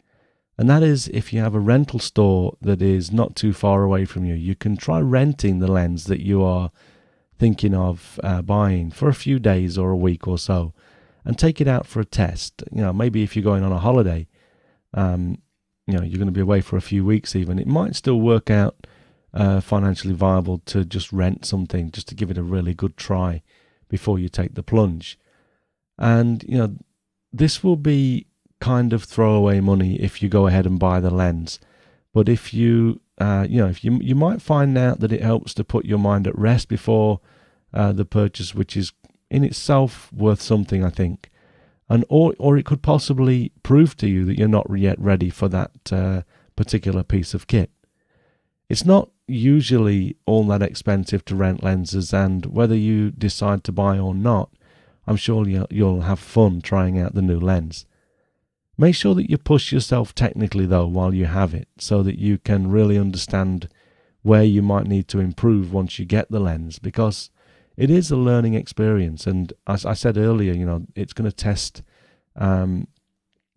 [0.58, 4.04] And that is if you have a rental store that is not too far away
[4.04, 6.70] from you, you can try renting the lens that you are
[7.38, 10.72] thinking of uh, buying for a few days or a week or so
[11.24, 12.62] and take it out for a test.
[12.70, 14.28] You know, maybe if you're going on a holiday,
[14.94, 15.38] um,
[15.86, 18.20] you know, you're going to be away for a few weeks even, it might still
[18.20, 18.86] work out
[19.34, 23.42] uh, financially viable to just rent something just to give it a really good try
[23.88, 25.18] before you take the plunge.
[25.98, 26.76] And, you know,
[27.32, 28.26] this will be
[28.62, 31.58] kind of throwaway money if you go ahead and buy the lens.
[32.14, 35.52] But if you, uh, you know, if you you might find out that it helps
[35.54, 37.20] to put your mind at rest before
[37.74, 38.92] uh, the purchase, which is
[39.30, 41.28] in itself worth something, I think.
[41.88, 45.48] And or or it could possibly prove to you that you're not yet ready for
[45.48, 46.22] that uh,
[46.54, 47.70] particular piece of kit.
[48.68, 53.98] It's not usually all that expensive to rent lenses, and whether you decide to buy
[53.98, 54.50] or not,
[55.06, 57.86] I'm sure you'll, you'll have fun trying out the new lens.
[58.78, 62.38] Make sure that you push yourself technically though while you have it, so that you
[62.38, 63.68] can really understand
[64.22, 67.30] where you might need to improve once you get the lens, because
[67.76, 69.26] it is a learning experience.
[69.26, 71.82] And as I said earlier, you know, it's going to test
[72.36, 72.86] um,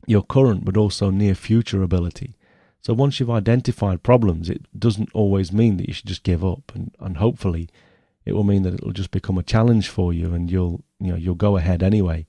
[0.08, 2.36] your current but also near future ability.
[2.82, 6.72] So once you've identified problems, it doesn't always mean that you should just give up,
[6.76, 7.68] and, and hopefully,
[8.26, 11.18] it will mean that it'll just become a challenge for you, and you'll you know
[11.18, 12.28] you'll go ahead anyway,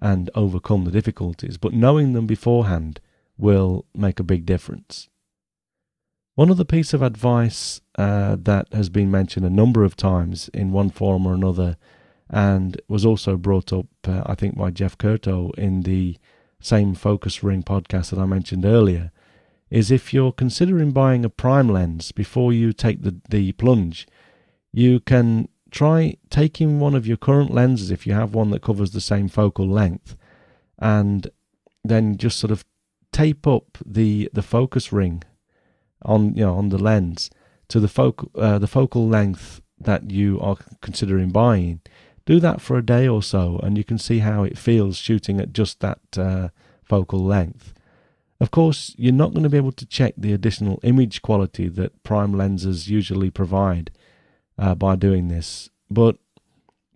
[0.00, 1.58] and overcome the difficulties.
[1.58, 3.00] But knowing them beforehand
[3.36, 5.08] will make a big difference.
[6.34, 10.72] One other piece of advice uh, that has been mentioned a number of times in
[10.72, 11.76] one form or another,
[12.30, 16.16] and was also brought up, uh, I think, by Jeff Curto in the
[16.60, 19.10] same Focus Ring podcast that I mentioned earlier,
[19.70, 24.06] is if you're considering buying a prime lens before you take the, the plunge,
[24.72, 28.90] you can try taking one of your current lenses if you have one that covers
[28.90, 30.16] the same focal length
[30.78, 31.30] and
[31.84, 32.64] then just sort of
[33.12, 35.22] tape up the the focus ring
[36.02, 37.30] on you know on the lens
[37.68, 41.80] to the focal uh, the focal length that you are considering buying.
[42.26, 45.40] Do that for a day or so and you can see how it feels shooting
[45.40, 46.48] at just that uh,
[46.84, 47.72] focal length.
[48.40, 52.02] Of course, you're not going to be able to check the additional image quality that
[52.02, 53.90] prime lenses usually provide
[54.60, 56.16] uh, by doing this, but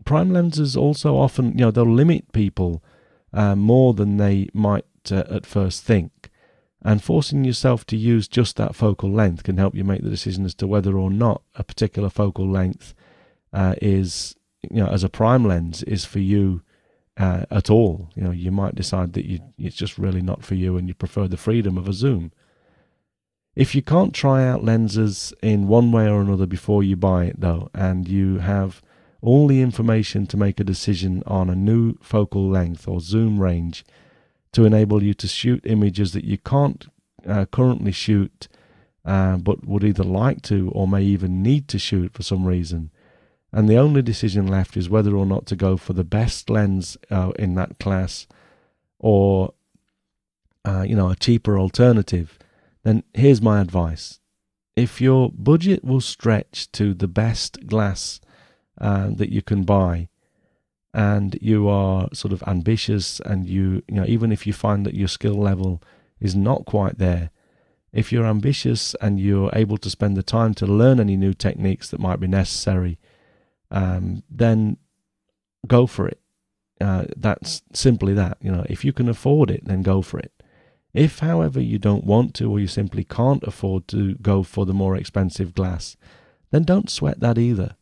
[0.04, 2.84] prime lenses also often, you know, they'll limit people
[3.32, 6.30] uh, more than they might uh, at first think.
[6.82, 10.44] And forcing yourself to use just that focal length can help you make the decision
[10.44, 12.94] as to whether or not a particular focal length
[13.54, 16.60] uh, is, you know, as a prime lens is for you
[17.16, 18.10] uh, at all.
[18.14, 20.94] You know, you might decide that you, it's just really not for you and you
[20.94, 22.32] prefer the freedom of a zoom.
[23.56, 27.40] If you can't try out lenses in one way or another before you buy it,
[27.40, 28.82] though, and you have
[29.20, 33.84] all the information to make a decision on a new focal length or zoom range
[34.52, 36.86] to enable you to shoot images that you can't
[37.26, 38.48] uh, currently shoot
[39.04, 42.90] uh, but would either like to or may even need to shoot for some reason,
[43.52, 46.96] and the only decision left is whether or not to go for the best lens
[47.10, 48.26] uh, in that class
[48.98, 49.52] or
[50.64, 52.38] uh, you know a cheaper alternative
[52.84, 54.20] then here's my advice
[54.76, 58.20] if your budget will stretch to the best glass
[58.80, 60.08] uh, that you can buy
[60.92, 64.94] and you are sort of ambitious and you you know even if you find that
[64.94, 65.82] your skill level
[66.20, 67.30] is not quite there
[67.92, 71.90] if you're ambitious and you're able to spend the time to learn any new techniques
[71.90, 72.98] that might be necessary
[73.70, 74.76] um, then
[75.66, 76.20] go for it.
[76.80, 78.38] Uh, that's simply that.
[78.40, 80.32] You know, if you can afford it, then go for it.
[80.94, 84.72] If, however, you don't want to or you simply can't afford to go for the
[84.72, 85.96] more expensive glass,
[86.52, 87.74] then don't sweat that either.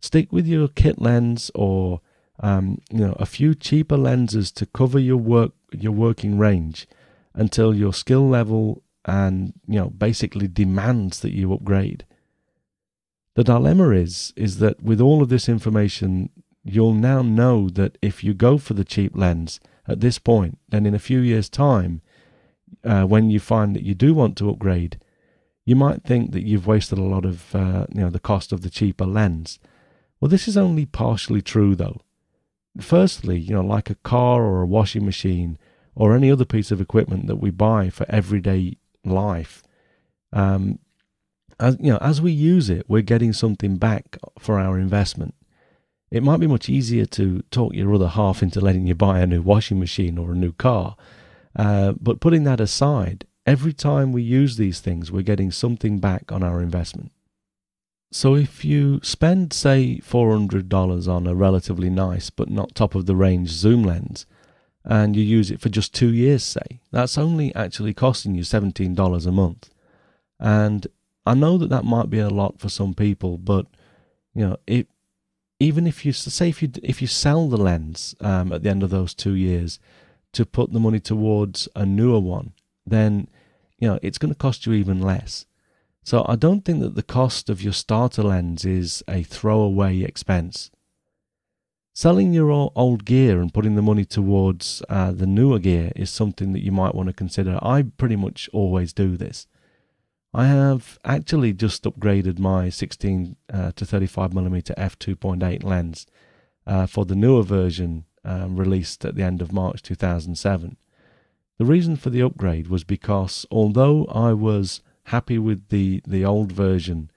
[0.00, 2.00] Stick with your kit lens or
[2.40, 6.86] um, you know a few cheaper lenses to cover your work your working range
[7.34, 12.06] until your skill level and you know basically demands that you upgrade.
[13.34, 16.30] The dilemma is, is that with all of this information,
[16.64, 20.86] you'll now know that if you go for the cheap lens at this point, then
[20.86, 22.00] in a few years' time,
[22.84, 24.98] uh, when you find that you do want to upgrade,
[25.64, 28.62] you might think that you've wasted a lot of, uh, you know, the cost of
[28.62, 29.58] the cheaper lens.
[30.20, 32.00] Well, this is only partially true, though.
[32.80, 35.58] Firstly, you know, like a car or a washing machine
[35.94, 39.62] or any other piece of equipment that we buy for everyday life,
[40.32, 40.78] um,
[41.60, 45.34] as you know, as we use it, we're getting something back for our investment.
[46.10, 49.26] It might be much easier to talk your other half into letting you buy a
[49.26, 50.96] new washing machine or a new car.
[51.58, 56.30] Uh, but putting that aside, every time we use these things, we're getting something back
[56.30, 57.10] on our investment.
[58.12, 63.16] So if you spend, say, $400 on a relatively nice but not top of the
[63.16, 64.24] range zoom lens,
[64.84, 69.26] and you use it for just two years, say, that's only actually costing you $17
[69.26, 69.68] a month.
[70.40, 70.86] And
[71.26, 73.66] I know that that might be a lot for some people, but
[74.34, 74.88] you know, it,
[75.60, 78.82] even if you say if you if you sell the lens um, at the end
[78.82, 79.80] of those two years
[80.32, 82.52] to put the money towards a newer one,
[82.86, 83.28] then
[83.78, 85.46] you know it's going to cost you even less.
[86.02, 90.70] So I don't think that the cost of your starter lens is a throwaway expense.
[91.92, 96.52] Selling your old gear and putting the money towards uh, the newer gear is something
[96.52, 97.58] that you might want to consider.
[97.60, 99.46] I pretty much always do this.
[100.32, 106.06] I have actually just upgraded my 16 uh, to 35 mm f2.8 lens
[106.66, 110.76] uh, for the newer version um, released at the end of March 2007.
[111.56, 116.52] The reason for the upgrade was because although I was happy with the, the old
[116.52, 117.10] version,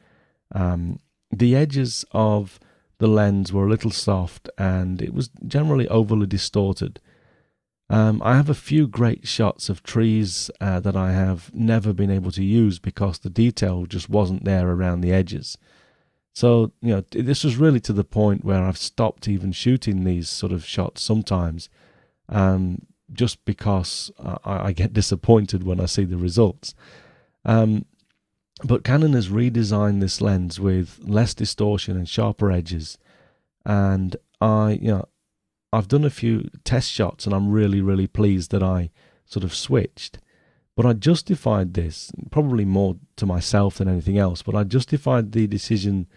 [0.55, 0.99] um,
[1.29, 2.59] the edges of
[2.97, 7.01] the lens were a little soft and it was generally overly distorted.
[7.89, 12.09] Um, I have a few great shots of trees uh, that I have never been
[12.09, 15.57] able to use because the detail just wasn't there around the edges.
[16.33, 20.29] So, you know, this was really to the point where I've stopped even shooting these
[20.29, 21.69] sort of shots sometimes,
[22.29, 26.73] um, just because I, I, get disappointed when I see the results.
[27.43, 27.85] Um,
[28.63, 32.97] but Canon has redesigned this lens with less distortion and sharper edges.
[33.65, 35.05] And I, you know,
[35.73, 38.91] I've done a few test shots and I'm really, really pleased that I
[39.25, 40.19] sort of switched.
[40.81, 45.45] But I justified this, probably more to myself than anything else, but I justified the
[45.45, 46.07] decision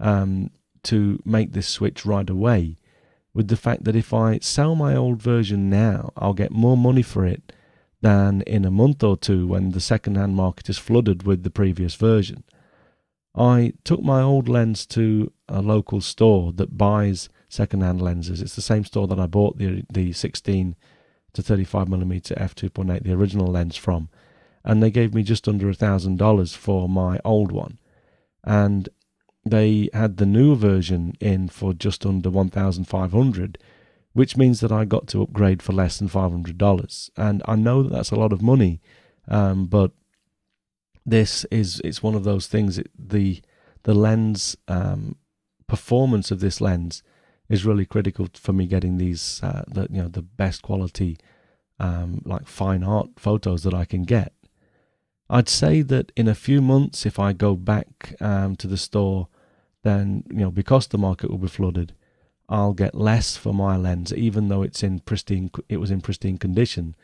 [0.00, 0.48] um,
[0.84, 2.78] to make this switch right away
[3.34, 7.02] with the fact that if I sell my old version now, I'll get more money
[7.02, 7.52] for it
[8.00, 11.94] than in a month or two when the second-hand market is flooded with the previous
[11.94, 12.42] version.
[13.34, 18.40] I took my old lens to a local store that buys second-hand lenses.
[18.40, 20.74] It's the same store that I bought the the 16
[21.36, 24.08] to 35 millimeter f2.8, the original lens from,
[24.64, 27.78] and they gave me just under a thousand dollars for my old one,
[28.44, 28.88] and
[29.44, 33.58] they had the newer version in for just under 1,500
[34.16, 37.10] which means that I got to upgrade for less than $500.
[37.18, 38.80] And I know that that's a lot of money,
[39.28, 39.90] um, but
[41.04, 42.78] this is it's one of those things.
[42.78, 43.42] It, the
[43.82, 45.16] the lens um,
[45.66, 47.02] performance of this lens
[47.48, 51.18] is really critical for me getting these uh, the you know the best quality
[51.78, 54.32] um, like fine art photos that I can get.
[55.28, 59.28] I'd say that in a few months, if I go back um, to the store,
[59.82, 61.92] then you know because the market will be flooded,
[62.48, 65.50] I'll get less for my lens, even though it's in pristine.
[65.68, 66.94] It was in pristine condition,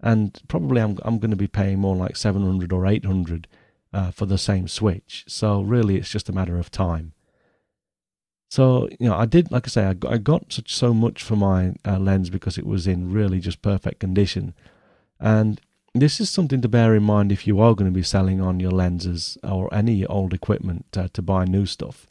[0.00, 3.48] and probably I'm I'm going to be paying more like 700 or 800
[3.92, 5.24] uh, for the same switch.
[5.26, 7.12] So really, it's just a matter of time.
[8.50, 11.22] So you know, I did like I say, I got, I got such so much
[11.22, 14.54] for my uh, lens because it was in really just perfect condition,
[15.20, 15.60] and
[15.94, 18.58] this is something to bear in mind if you are going to be selling on
[18.58, 22.08] your lenses or any old equipment uh, to buy new stuff.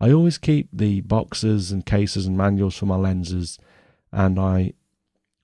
[0.00, 3.58] I always keep the boxes and cases and manuals for my lenses,
[4.12, 4.74] and I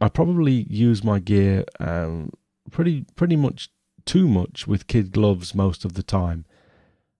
[0.01, 2.31] I probably use my gear um,
[2.71, 3.69] pretty pretty much
[4.05, 6.45] too much with kid gloves most of the time.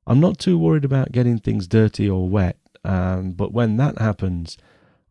[0.07, 4.57] I'm not too worried about getting things dirty or wet, um, but when that happens,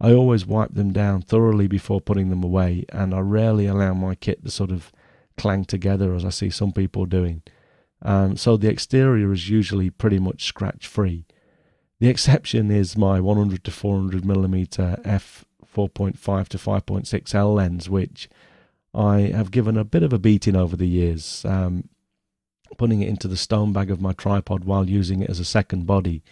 [0.02, 4.16] I always wipe them down thoroughly before putting them away, and I rarely allow my
[4.16, 4.92] kit to sort of
[5.38, 7.44] clang together as I see some people doing.
[8.02, 11.26] Um, so the exterior is usually pretty much scratch free.
[12.00, 15.46] The exception is my 100 to 400 millimeter f
[15.76, 18.30] 4.5 to 5.6 L lens, which
[18.94, 21.90] I have given a bit of a beating over the years, um,
[22.78, 25.86] putting it into the stone bag of my tripod while using it as a second
[25.86, 26.24] body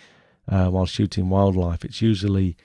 [0.48, 1.84] uh, while shooting wildlife.
[1.86, 2.58] It's usually,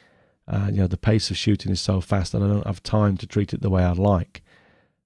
[0.48, 3.16] uh, you know, the pace of shooting is so fast that I don't have time
[3.18, 4.42] to treat it the way I'd like.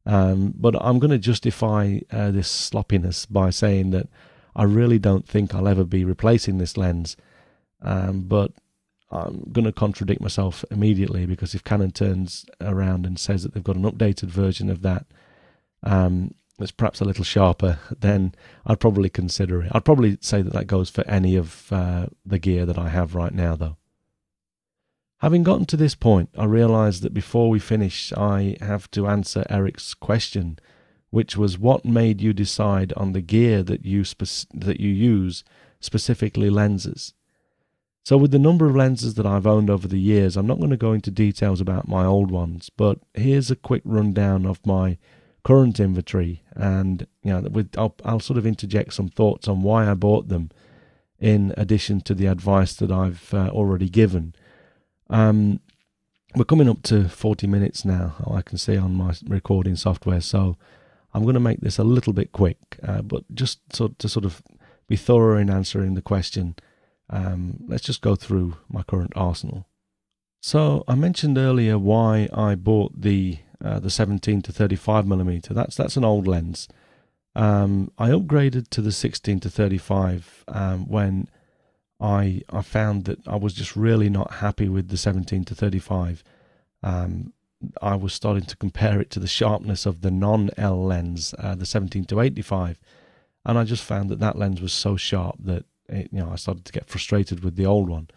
[0.05, 4.09] Um, but I'm going to justify uh, this sloppiness by saying that
[4.55, 7.16] I really don't think I'll ever be replacing this lens
[7.83, 8.53] um, but
[9.11, 13.62] I'm going to contradict myself immediately because if Canon turns around and says that they've
[13.62, 15.07] got an updated version of that
[15.83, 18.35] um, that's perhaps a little sharper, then
[18.65, 19.73] I'd probably consider it.
[19.75, 23.15] I'd probably say that that goes for any of uh, the gear that I have
[23.15, 23.77] right now, though.
[25.21, 29.45] Having gotten to this point, I realise that before we finish, I have to answer
[29.49, 30.59] Eric's question,
[31.11, 35.43] which was what made you decide on the gear that you spe- that you use,
[35.81, 37.15] specifically lenses.
[38.05, 40.71] So, with the number of lenses that I've owned over the years, I'm not going
[40.71, 44.99] to go into details about my old ones, but here's a quick rundown of my
[45.47, 46.42] current inventory.
[46.57, 50.26] And you know, with I'll, I'll sort of interject some thoughts on why I bought
[50.26, 50.51] them,
[51.20, 54.34] in addition to the advice that I've uh, already given.
[55.09, 55.61] Um,
[56.34, 60.20] we're coming up to 40 minutes now, I can see on my recording software.
[60.20, 60.57] So
[61.14, 64.24] I'm going to make this a little bit quick, uh, but just so, to sort
[64.24, 64.42] of
[64.88, 66.57] be thorough in answering the question,
[67.09, 69.68] um, let's just go through my current arsenal.
[70.40, 75.55] So I mentioned earlier why I bought the uh, the 17 to 35 millimeter.
[75.55, 76.69] That's that's an old lens.
[77.35, 81.29] Um, I upgraded to the 16 to 35 um, when
[82.01, 86.25] I I found that I was just really not happy with the 17 to 35.
[86.83, 87.33] Um,
[87.81, 91.65] I was starting to compare it to the sharpness of the non-L lens, uh, the
[91.65, 92.79] 17 to 85,
[93.47, 96.37] and I just found that that lens was so sharp that it, you know I
[96.37, 98.09] started to get frustrated with the old one.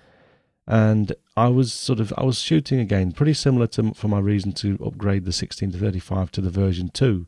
[0.69, 4.51] And I was sort of I was shooting again, pretty similar to for my reason
[4.53, 7.25] to upgrade the 16 to 35 to the version two,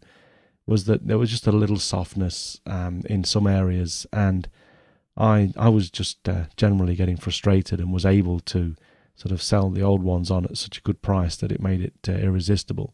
[0.68, 4.48] was that there was just a little softness um, in some areas and
[5.18, 8.76] I I was just uh, generally getting frustrated and was able to
[9.16, 11.82] sort of sell the old ones on at such a good price that it made
[11.82, 12.94] it uh, irresistible.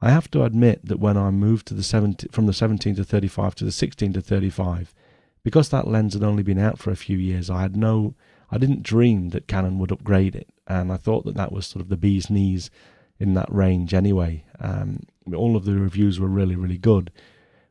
[0.00, 3.04] I have to admit that when I moved to the 17, from the 17 to
[3.04, 4.94] 35 to the 16 to 35,
[5.42, 8.14] because that lens had only been out for a few years, I had no,
[8.50, 11.82] I didn't dream that Canon would upgrade it, and I thought that that was sort
[11.82, 12.70] of the bee's knees
[13.18, 14.44] in that range anyway.
[14.60, 15.00] Um,
[15.34, 17.10] all of the reviews were really, really good,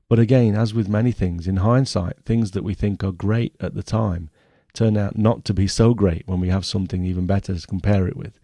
[0.09, 3.75] but again, as with many things, in hindsight, things that we think are great at
[3.75, 4.29] the time
[4.73, 8.07] turn out not to be so great when we have something even better to compare
[8.07, 8.39] it with.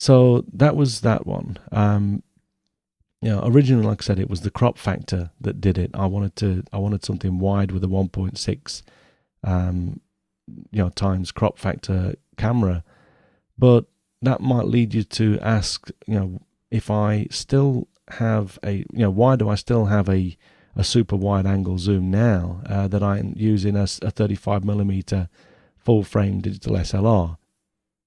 [0.00, 1.58] So that was that one.
[1.70, 2.24] Um,
[3.24, 5.92] originally, like I said, it was the crop factor that did it.
[5.94, 8.82] I wanted to, I wanted something wide with a 1.6,
[9.44, 10.00] um,
[10.70, 12.84] you know, times crop factor camera,
[13.58, 13.86] but
[14.20, 16.40] that might lead you to ask, you know,
[16.70, 20.36] if I still have a you know why do I still have a
[20.74, 25.28] a super wide angle zoom now uh, that I'm using a, a 35 millimeter
[25.76, 27.36] full frame digital SLR,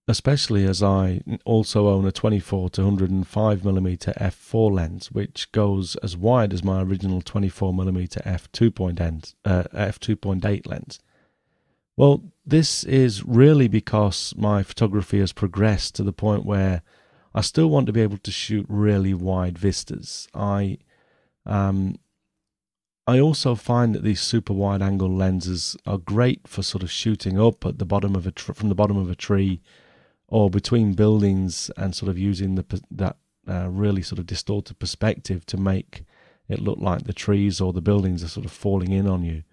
[0.08, 6.18] especially as I also own a 24 to 105 millimeter f4 lens, which goes as
[6.18, 11.00] wide as my original 24 millimeter f2.8 uh, f2.8 lens.
[11.96, 16.82] Well, this is really because my photography has progressed to the point where
[17.34, 20.28] I still want to be able to shoot really wide vistas.
[20.34, 20.78] I
[21.46, 22.00] um,
[23.08, 27.40] I also find that these super wide angle lenses are great for sort of shooting
[27.40, 29.62] up at the bottom of a tr- from the bottom of a tree
[30.28, 33.18] or between buildings and sort of using the that
[33.48, 36.04] uh, really sort of distorted perspective to make
[36.48, 39.44] it look like the trees or the buildings are sort of falling in on you.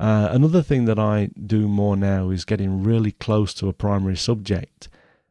[0.00, 4.16] Uh, another thing that I do more now is getting really close to a primary
[4.16, 4.88] subject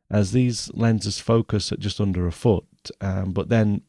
[0.09, 2.65] as these lenses focus at just under a foot,
[3.01, 3.81] um, but then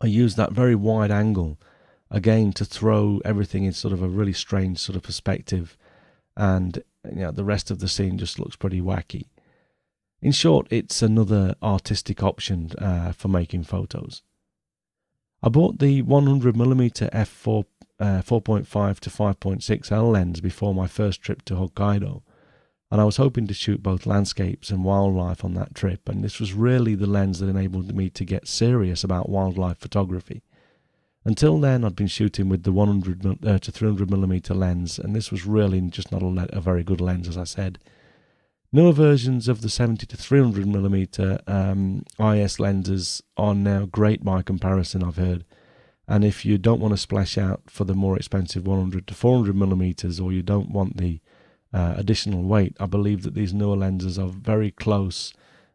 [0.00, 1.58] I use that very wide angle
[2.10, 5.76] again to throw everything in sort of a really strange sort of perspective,
[6.36, 9.26] and you know, the rest of the scene just looks pretty wacky.
[10.20, 14.22] In short, it's another artistic option uh, for making photos.
[15.44, 17.64] I bought the 100mm f4
[18.00, 22.22] uh, 4.5 to 5.6 L lens before my first trip to Hokkaido
[22.90, 26.38] and I was hoping to shoot both landscapes and wildlife on that trip, and this
[26.38, 30.44] was really the lens that enabled me to get serious about wildlife photography.
[31.24, 35.32] Until then, I'd been shooting with the 100 uh, to 300 millimeter lens, and this
[35.32, 37.80] was really just not a, a, very good lens, as I said.
[38.74, 44.42] Newer versions of the 70 to 300 millimeter um, IS lenses are now great by
[44.42, 45.44] comparison, I've heard.
[46.08, 49.54] And if you don't want to splash out for the more expensive 100 to 400
[49.54, 51.20] millimeters, or you don't want the
[51.72, 55.32] uh, additional weight, I believe that these newer lenses are very close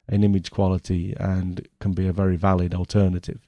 [0.10, 3.48] in image quality and can be a very valid alternative.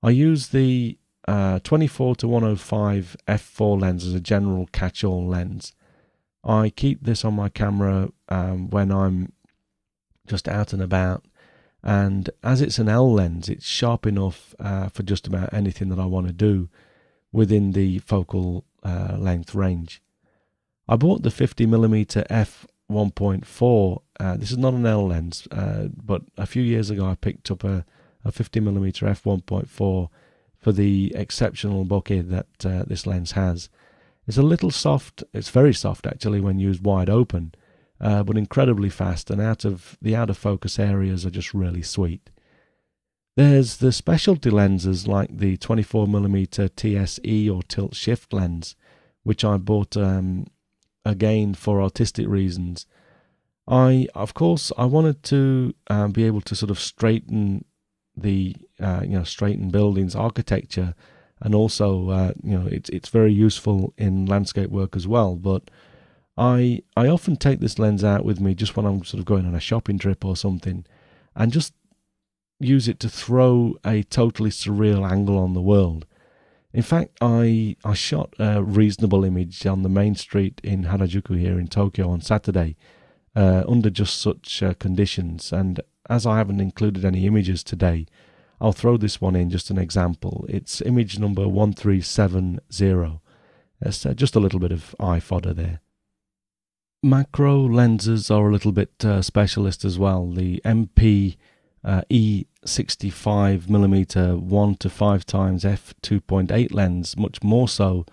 [0.00, 5.72] I use the uh, 24 to 105 f4 lens as a general catch-all lens.
[6.44, 9.32] I keep this on my camera um, when I'm
[10.26, 11.24] just out and about,
[11.82, 15.98] and as it's an L lens, it's sharp enough uh, for just about anything that
[15.98, 16.68] I want to do
[17.32, 20.02] within the focal uh, length range.
[20.88, 24.02] I bought the 50mm f 1.4.
[24.18, 27.50] Uh, this is not an L lens, uh, but a few years ago I picked
[27.50, 27.84] up a,
[28.24, 33.68] a 50mm f 1.4 for the exceptional bokeh that uh, this lens has.
[34.28, 35.24] It's a little soft.
[35.32, 37.54] It's very soft actually when used wide open,
[37.98, 39.30] uh, but incredibly fast.
[39.30, 42.30] And out of the out of focus areas are just really sweet.
[43.36, 48.76] There's the specialty lenses like the 24mm TSE or tilt shift lens,
[49.22, 50.46] which I bought um,
[51.06, 52.84] again for artistic reasons.
[53.66, 57.64] I, of course, I wanted to um, be able to sort of straighten
[58.14, 60.94] the, uh, you know, straighten buildings, architecture,
[61.40, 65.36] and also, uh, you know, it's it's very useful in landscape work as well.
[65.36, 65.70] But
[66.36, 69.46] I I often take this lens out with me just when I'm sort of going
[69.46, 70.84] on a shopping trip or something,
[71.34, 71.74] and just
[72.60, 76.06] use it to throw a totally surreal angle on the world.
[76.72, 81.58] In fact, I I shot a reasonable image on the main street in Harajuku here
[81.58, 82.76] in Tokyo on Saturday,
[83.34, 85.52] uh, under just such uh, conditions.
[85.52, 85.80] And
[86.10, 88.06] as I haven't included any images today,
[88.60, 90.44] I'll throw this one in just an example.
[90.48, 93.20] It's image number one three seven zero.
[93.80, 95.80] It's uh, just a little bit of eye fodder there.
[97.02, 100.32] Macro lenses are a little bit uh, specialist as well.
[100.32, 101.36] The MP
[101.84, 108.04] uh, E65 mm 1 to 5 times f2.8 lens, much more so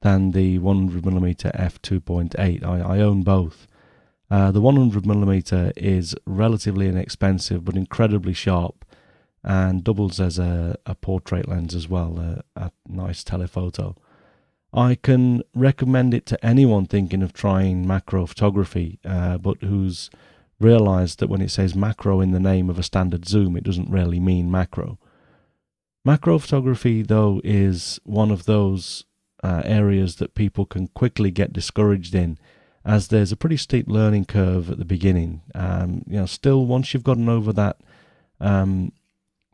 [0.00, 2.64] than the 100 mm f2.8.
[2.64, 3.66] I, I own both.
[4.30, 8.86] Uh, the 100 mm is relatively inexpensive but incredibly sharp
[9.44, 13.96] and doubles as a, a portrait lens as well, a, a nice telephoto.
[14.72, 20.10] I can recommend it to anyone thinking of trying macro photography, uh, but who's
[20.58, 23.90] realized that when it says macro in the name of a standard zoom, it doesn't
[23.90, 24.98] really mean macro.
[26.04, 29.04] Macro photography, though, is one of those
[29.42, 32.38] uh, areas that people can quickly get discouraged in,
[32.84, 35.42] as there's a pretty steep learning curve at the beginning.
[35.54, 37.80] Um, you know, still, once you've gotten over that
[38.40, 38.92] um,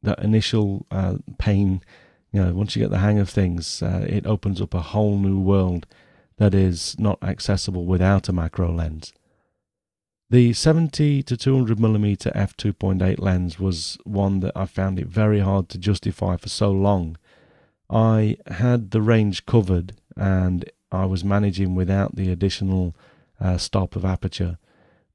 [0.03, 1.81] that initial uh, pain
[2.33, 5.19] you know, once you get the hang of things, uh, it opens up a whole
[5.19, 5.87] new world
[6.37, 9.13] that is not accessible without a macro lens.
[10.31, 15.71] The 70 to 200 mm f2.8 lens was one that I found it very hard
[15.71, 17.17] to justify for so long.
[17.89, 22.95] I had the range covered and I was managing without the additional
[23.41, 24.59] uh, stop of aperture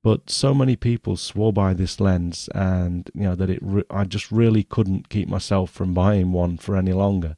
[0.04, 3.60] but so many people swore by this lens, and you know that it.
[3.62, 7.38] Re- I just really couldn't keep myself from buying one for any longer.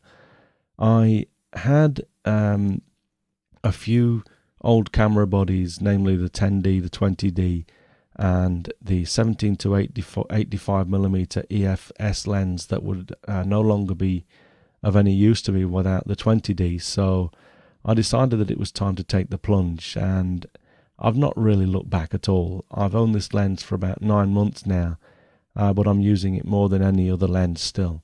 [0.78, 2.82] I had um,
[3.63, 4.24] a few
[4.61, 7.66] old camera bodies, namely the 10D, the 20D,
[8.16, 14.26] and the 17 to 85 millimeter EFS lens that would uh, no longer be
[14.82, 16.82] of any use to me without the 20D.
[16.82, 17.32] So
[17.86, 20.47] I decided that it was time to take the plunge and
[20.98, 22.66] I've not really looked back at all.
[22.72, 24.98] I've owned this lens for about nine months now,
[25.56, 28.04] uh, but I'm using it more than any other lens still.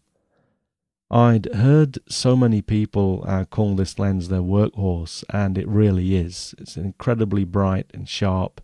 [1.10, 6.56] I'd heard so many people uh, call this lens their workhorse, and it really is.
[6.58, 8.62] It's incredibly bright and sharp,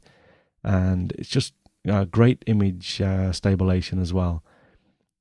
[0.63, 1.53] and it's just
[1.85, 4.43] a great image uh, stabilization as well.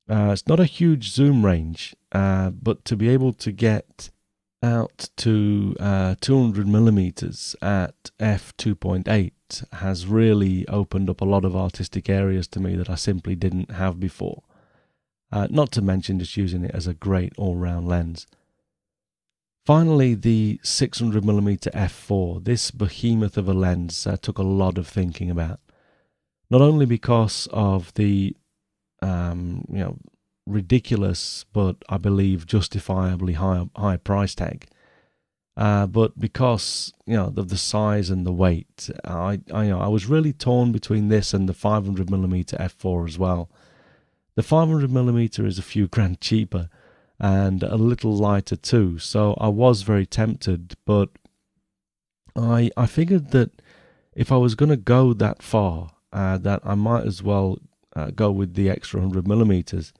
[0.08, 4.10] Uh, it's not a huge zoom range, uh, but to be able to get
[4.62, 9.32] out to uh, 200 millimeters at f2.8
[9.72, 13.70] has really opened up a lot of artistic areas to me that I simply didn't
[13.70, 14.42] have before.
[15.30, 18.26] Uh, not to mention just using it as a great all-round lens.
[19.64, 22.44] Finally, the 600 millimeter f4.
[22.44, 25.60] This behemoth of a lens uh, took a lot of thinking about.
[26.48, 28.36] Not only because of the
[29.02, 29.98] um, you know
[30.46, 34.66] ridiculous, but I believe justifiably high high price tag.
[35.56, 39.80] Uh, but because you know of the size and the weight, I I, you know,
[39.80, 43.50] I was really torn between this and the 500 millimeter f4 as well.
[44.36, 46.68] The 500 millimeter is a few grand cheaper
[47.18, 50.76] and a little lighter too, so I was very tempted.
[50.84, 51.10] But
[52.36, 53.62] I I figured that
[54.14, 57.58] if I was going to go that far, uh, that I might as well
[57.94, 59.92] uh, go with the extra 100 millimeters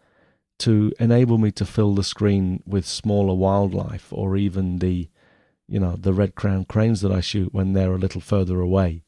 [0.58, 5.08] to enable me to fill the screen with smaller wildlife or even the
[5.68, 9.02] you know the red crowned cranes that I shoot when they're a little further away.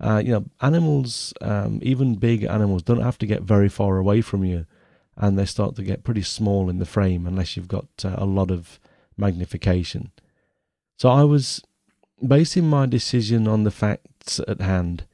[0.00, 4.20] Uh, you know, animals, um, even big animals, don't have to get very far away
[4.20, 4.64] from you,
[5.16, 8.24] and they start to get pretty small in the frame unless you've got uh, a
[8.24, 8.78] lot of
[9.16, 10.12] magnification.
[10.98, 11.62] So I was
[12.24, 15.04] basing my decision on the facts at hand.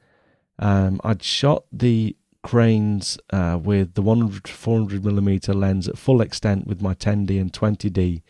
[0.59, 6.67] Um, I'd shot the cranes uh, with the 100 400 millimeter lens at full extent
[6.67, 8.21] with my 10D and 20D,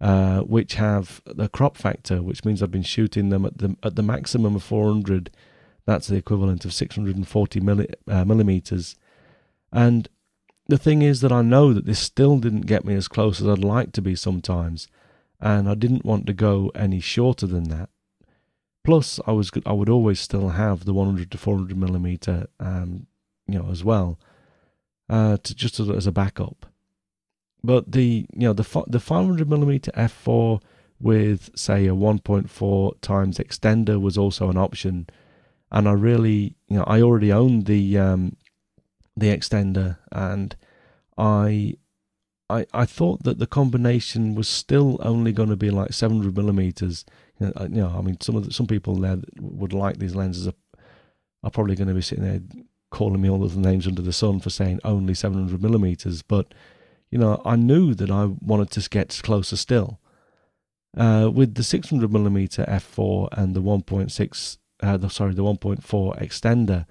[0.00, 3.96] uh, which have the crop factor, which means I've been shooting them at the at
[3.96, 5.30] the maximum of 400.
[5.84, 8.96] That's the equivalent of 640 milli, uh, millimeters.
[9.70, 10.08] And
[10.66, 13.46] the thing is that I know that this still didn't get me as close as
[13.46, 14.88] I'd like to be sometimes,
[15.38, 17.90] and I didn't want to go any shorter than that.
[18.84, 23.06] Plus, I was I would always still have the 100 to 400 millimeter um,
[23.52, 24.18] you know, as well,
[25.08, 26.66] uh, to just as, as a backup.
[27.62, 30.62] But the you know the the 500 millimeter f4
[31.00, 35.06] with say a 1.4 times extender was also an option,
[35.70, 38.36] and I really you know I already owned the um,
[39.16, 40.56] the extender, and
[41.18, 41.74] I
[42.48, 47.04] I I thought that the combination was still only going to be like 700 millimeters,
[47.38, 50.54] You know, I mean, some of the, some people there would like these lenses are,
[51.42, 52.40] are probably going to be sitting there
[52.90, 56.22] calling me all of the names under the sun for saying only 700 millimeters.
[56.22, 56.52] But
[57.10, 60.00] you know, I knew that I wanted to get closer still.
[60.96, 66.86] Uh, with the 600 millimeter f4 and the 1.6, uh, the, sorry, the 1.4 extender,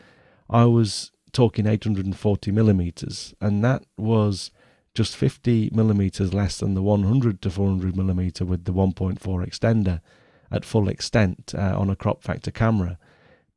[0.49, 4.51] I was talking 840 millimeters, and that was
[4.93, 10.01] just 50 millimeters less than the 100 to 400 millimeter with the 1.4 extender
[10.51, 12.97] at full extent uh, on a crop factor camera.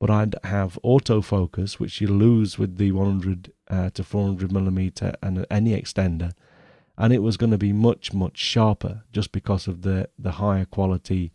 [0.03, 5.47] But I'd have autofocus, which you lose with the 100 uh, to 400 millimeter and
[5.49, 6.33] any extender,
[6.99, 10.65] and it was going to be much much sharper just because of the the higher
[10.65, 11.31] quality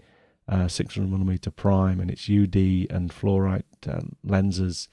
[0.50, 2.58] uh, 600 millimeter prime and its UD
[2.94, 4.90] and fluorite uh, lenses,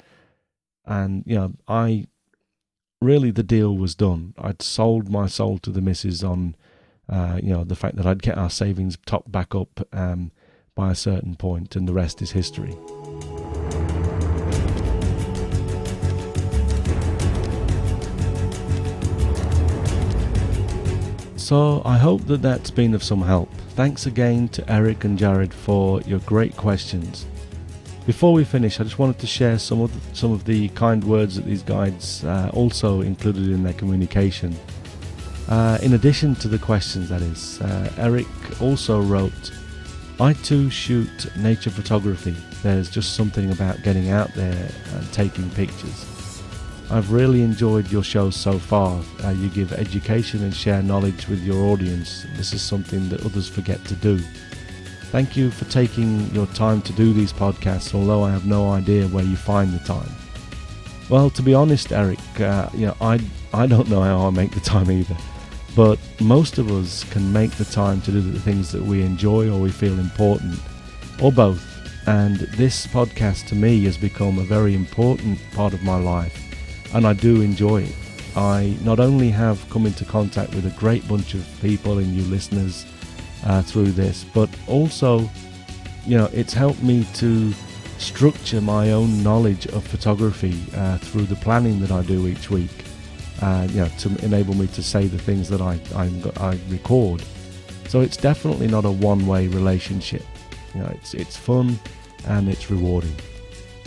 [0.86, 2.06] and you know I
[3.02, 4.34] really the deal was done.
[4.38, 6.54] I'd sold my soul to the missus on.
[7.08, 10.30] Uh, you know the fact that I'd get our savings top back up um,
[10.76, 12.78] by a certain point, and the rest is history.
[21.44, 23.52] So I hope that that's been of some help.
[23.76, 27.26] Thanks again to Eric and Jared for your great questions.
[28.06, 31.04] Before we finish, I just wanted to share some of the, some of the kind
[31.04, 34.56] words that these guides uh, also included in their communication.
[35.46, 38.26] Uh, in addition to the questions, that is, uh, Eric
[38.62, 39.52] also wrote,
[40.18, 42.34] I too shoot nature photography.
[42.62, 46.13] There's just something about getting out there and taking pictures.
[46.90, 49.02] I've really enjoyed your shows so far.
[49.24, 52.26] Uh, you give education and share knowledge with your audience.
[52.36, 54.18] This is something that others forget to do.
[55.10, 59.06] Thank you for taking your time to do these podcasts, although I have no idea
[59.08, 60.10] where you find the time.
[61.08, 63.20] Well, to be honest, Eric, uh, you know, I,
[63.52, 65.16] I don't know how I make the time either.
[65.74, 69.50] But most of us can make the time to do the things that we enjoy
[69.50, 70.60] or we feel important,
[71.20, 71.64] or both.
[72.06, 76.43] And this podcast to me has become a very important part of my life
[76.94, 77.94] and I do enjoy it.
[78.36, 82.22] I not only have come into contact with a great bunch of people and you
[82.22, 82.86] listeners
[83.44, 85.28] uh, through this, but also,
[86.06, 87.52] you know, it's helped me to
[87.98, 92.70] structure my own knowledge of photography uh, through the planning that I do each week.
[93.42, 97.22] Uh, you know, to enable me to say the things that I, I, I record.
[97.88, 100.24] So it's definitely not a one-way relationship.
[100.74, 101.78] You know, it's it's fun
[102.26, 103.14] and it's rewarding.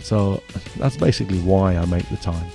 [0.02, 0.42] So
[0.76, 2.46] that's basically why I make the time.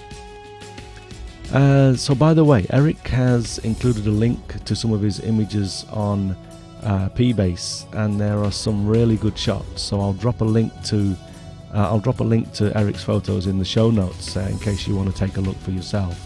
[1.53, 5.85] Uh, so, by the way, Eric has included a link to some of his images
[5.91, 6.35] on
[6.81, 9.83] uh, PBase, and there are some really good shots.
[9.83, 11.15] So, I'll drop a link to
[11.73, 14.87] uh, I'll drop a link to Eric's photos in the show notes uh, in case
[14.87, 16.19] you want to take a look for yourself.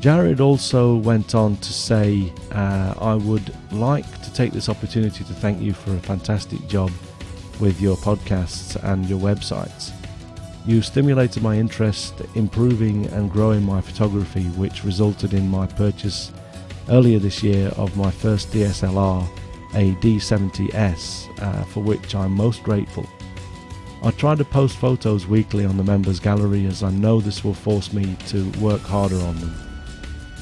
[0.00, 5.34] Jared also went on to say, uh, I would like to take this opportunity to
[5.34, 6.90] thank you for a fantastic job
[7.60, 9.92] with your podcasts and your websites.
[10.64, 16.30] You stimulated my interest, improving and growing my photography, which resulted in my purchase
[16.88, 19.26] earlier this year of my first DSLR,
[19.74, 23.08] a D70S, uh, for which I'm most grateful.
[24.04, 27.54] I try to post photos weekly on the members gallery as I know this will
[27.54, 29.54] force me to work harder on them.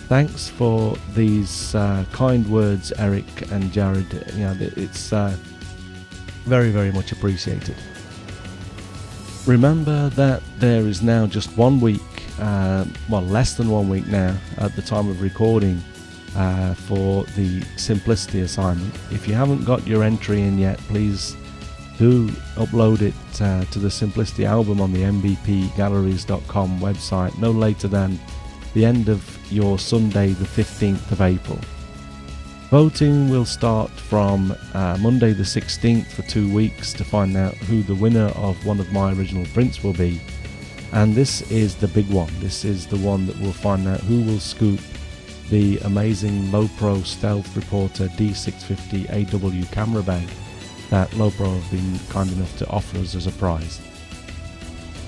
[0.08, 4.12] Thanks for these uh, kind words, Eric and Jared.
[4.34, 5.34] You know, it's uh,
[6.44, 7.76] very, very much appreciated.
[9.46, 12.00] Remember that there is now just one week,
[12.38, 15.82] uh, well, less than one week now at the time of recording
[16.36, 18.94] uh, for the Simplicity assignment.
[19.10, 21.36] If you haven't got your entry in yet, please
[21.98, 28.18] do upload it uh, to the Simplicity album on the mbpgalleries.com website no later than
[28.74, 31.58] the end of your Sunday, the 15th of April.
[32.70, 37.82] Voting will start from uh, Monday the 16th for two weeks to find out who
[37.82, 40.20] the winner of one of my original prints will be.
[40.92, 42.30] And this is the big one.
[42.38, 44.78] This is the one that will find out who will scoop
[45.48, 50.28] the amazing Lowepro Stealth Reporter D650 AW camera bag
[50.90, 53.80] that Lowepro have been kind enough to offer us as a prize.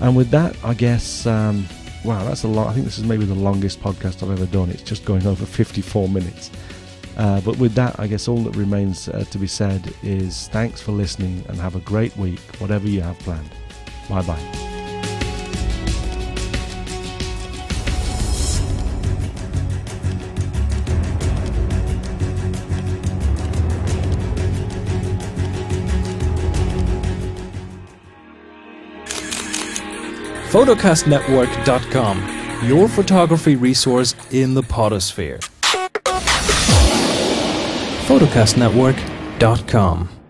[0.01, 1.65] And with that, I guess, um,
[2.05, 2.67] wow, that's a lot.
[2.67, 4.69] I think this is maybe the longest podcast I've ever done.
[4.71, 6.51] It's just going over 54 minutes.
[7.17, 10.81] Uh, but with that, I guess all that remains uh, to be said is thanks
[10.81, 13.51] for listening and have a great week, whatever you have planned.
[14.09, 14.69] Bye bye.
[30.53, 35.43] photocastnetwork.com, your photography resource in the podosphere
[38.03, 40.22] photocastnetwork.com.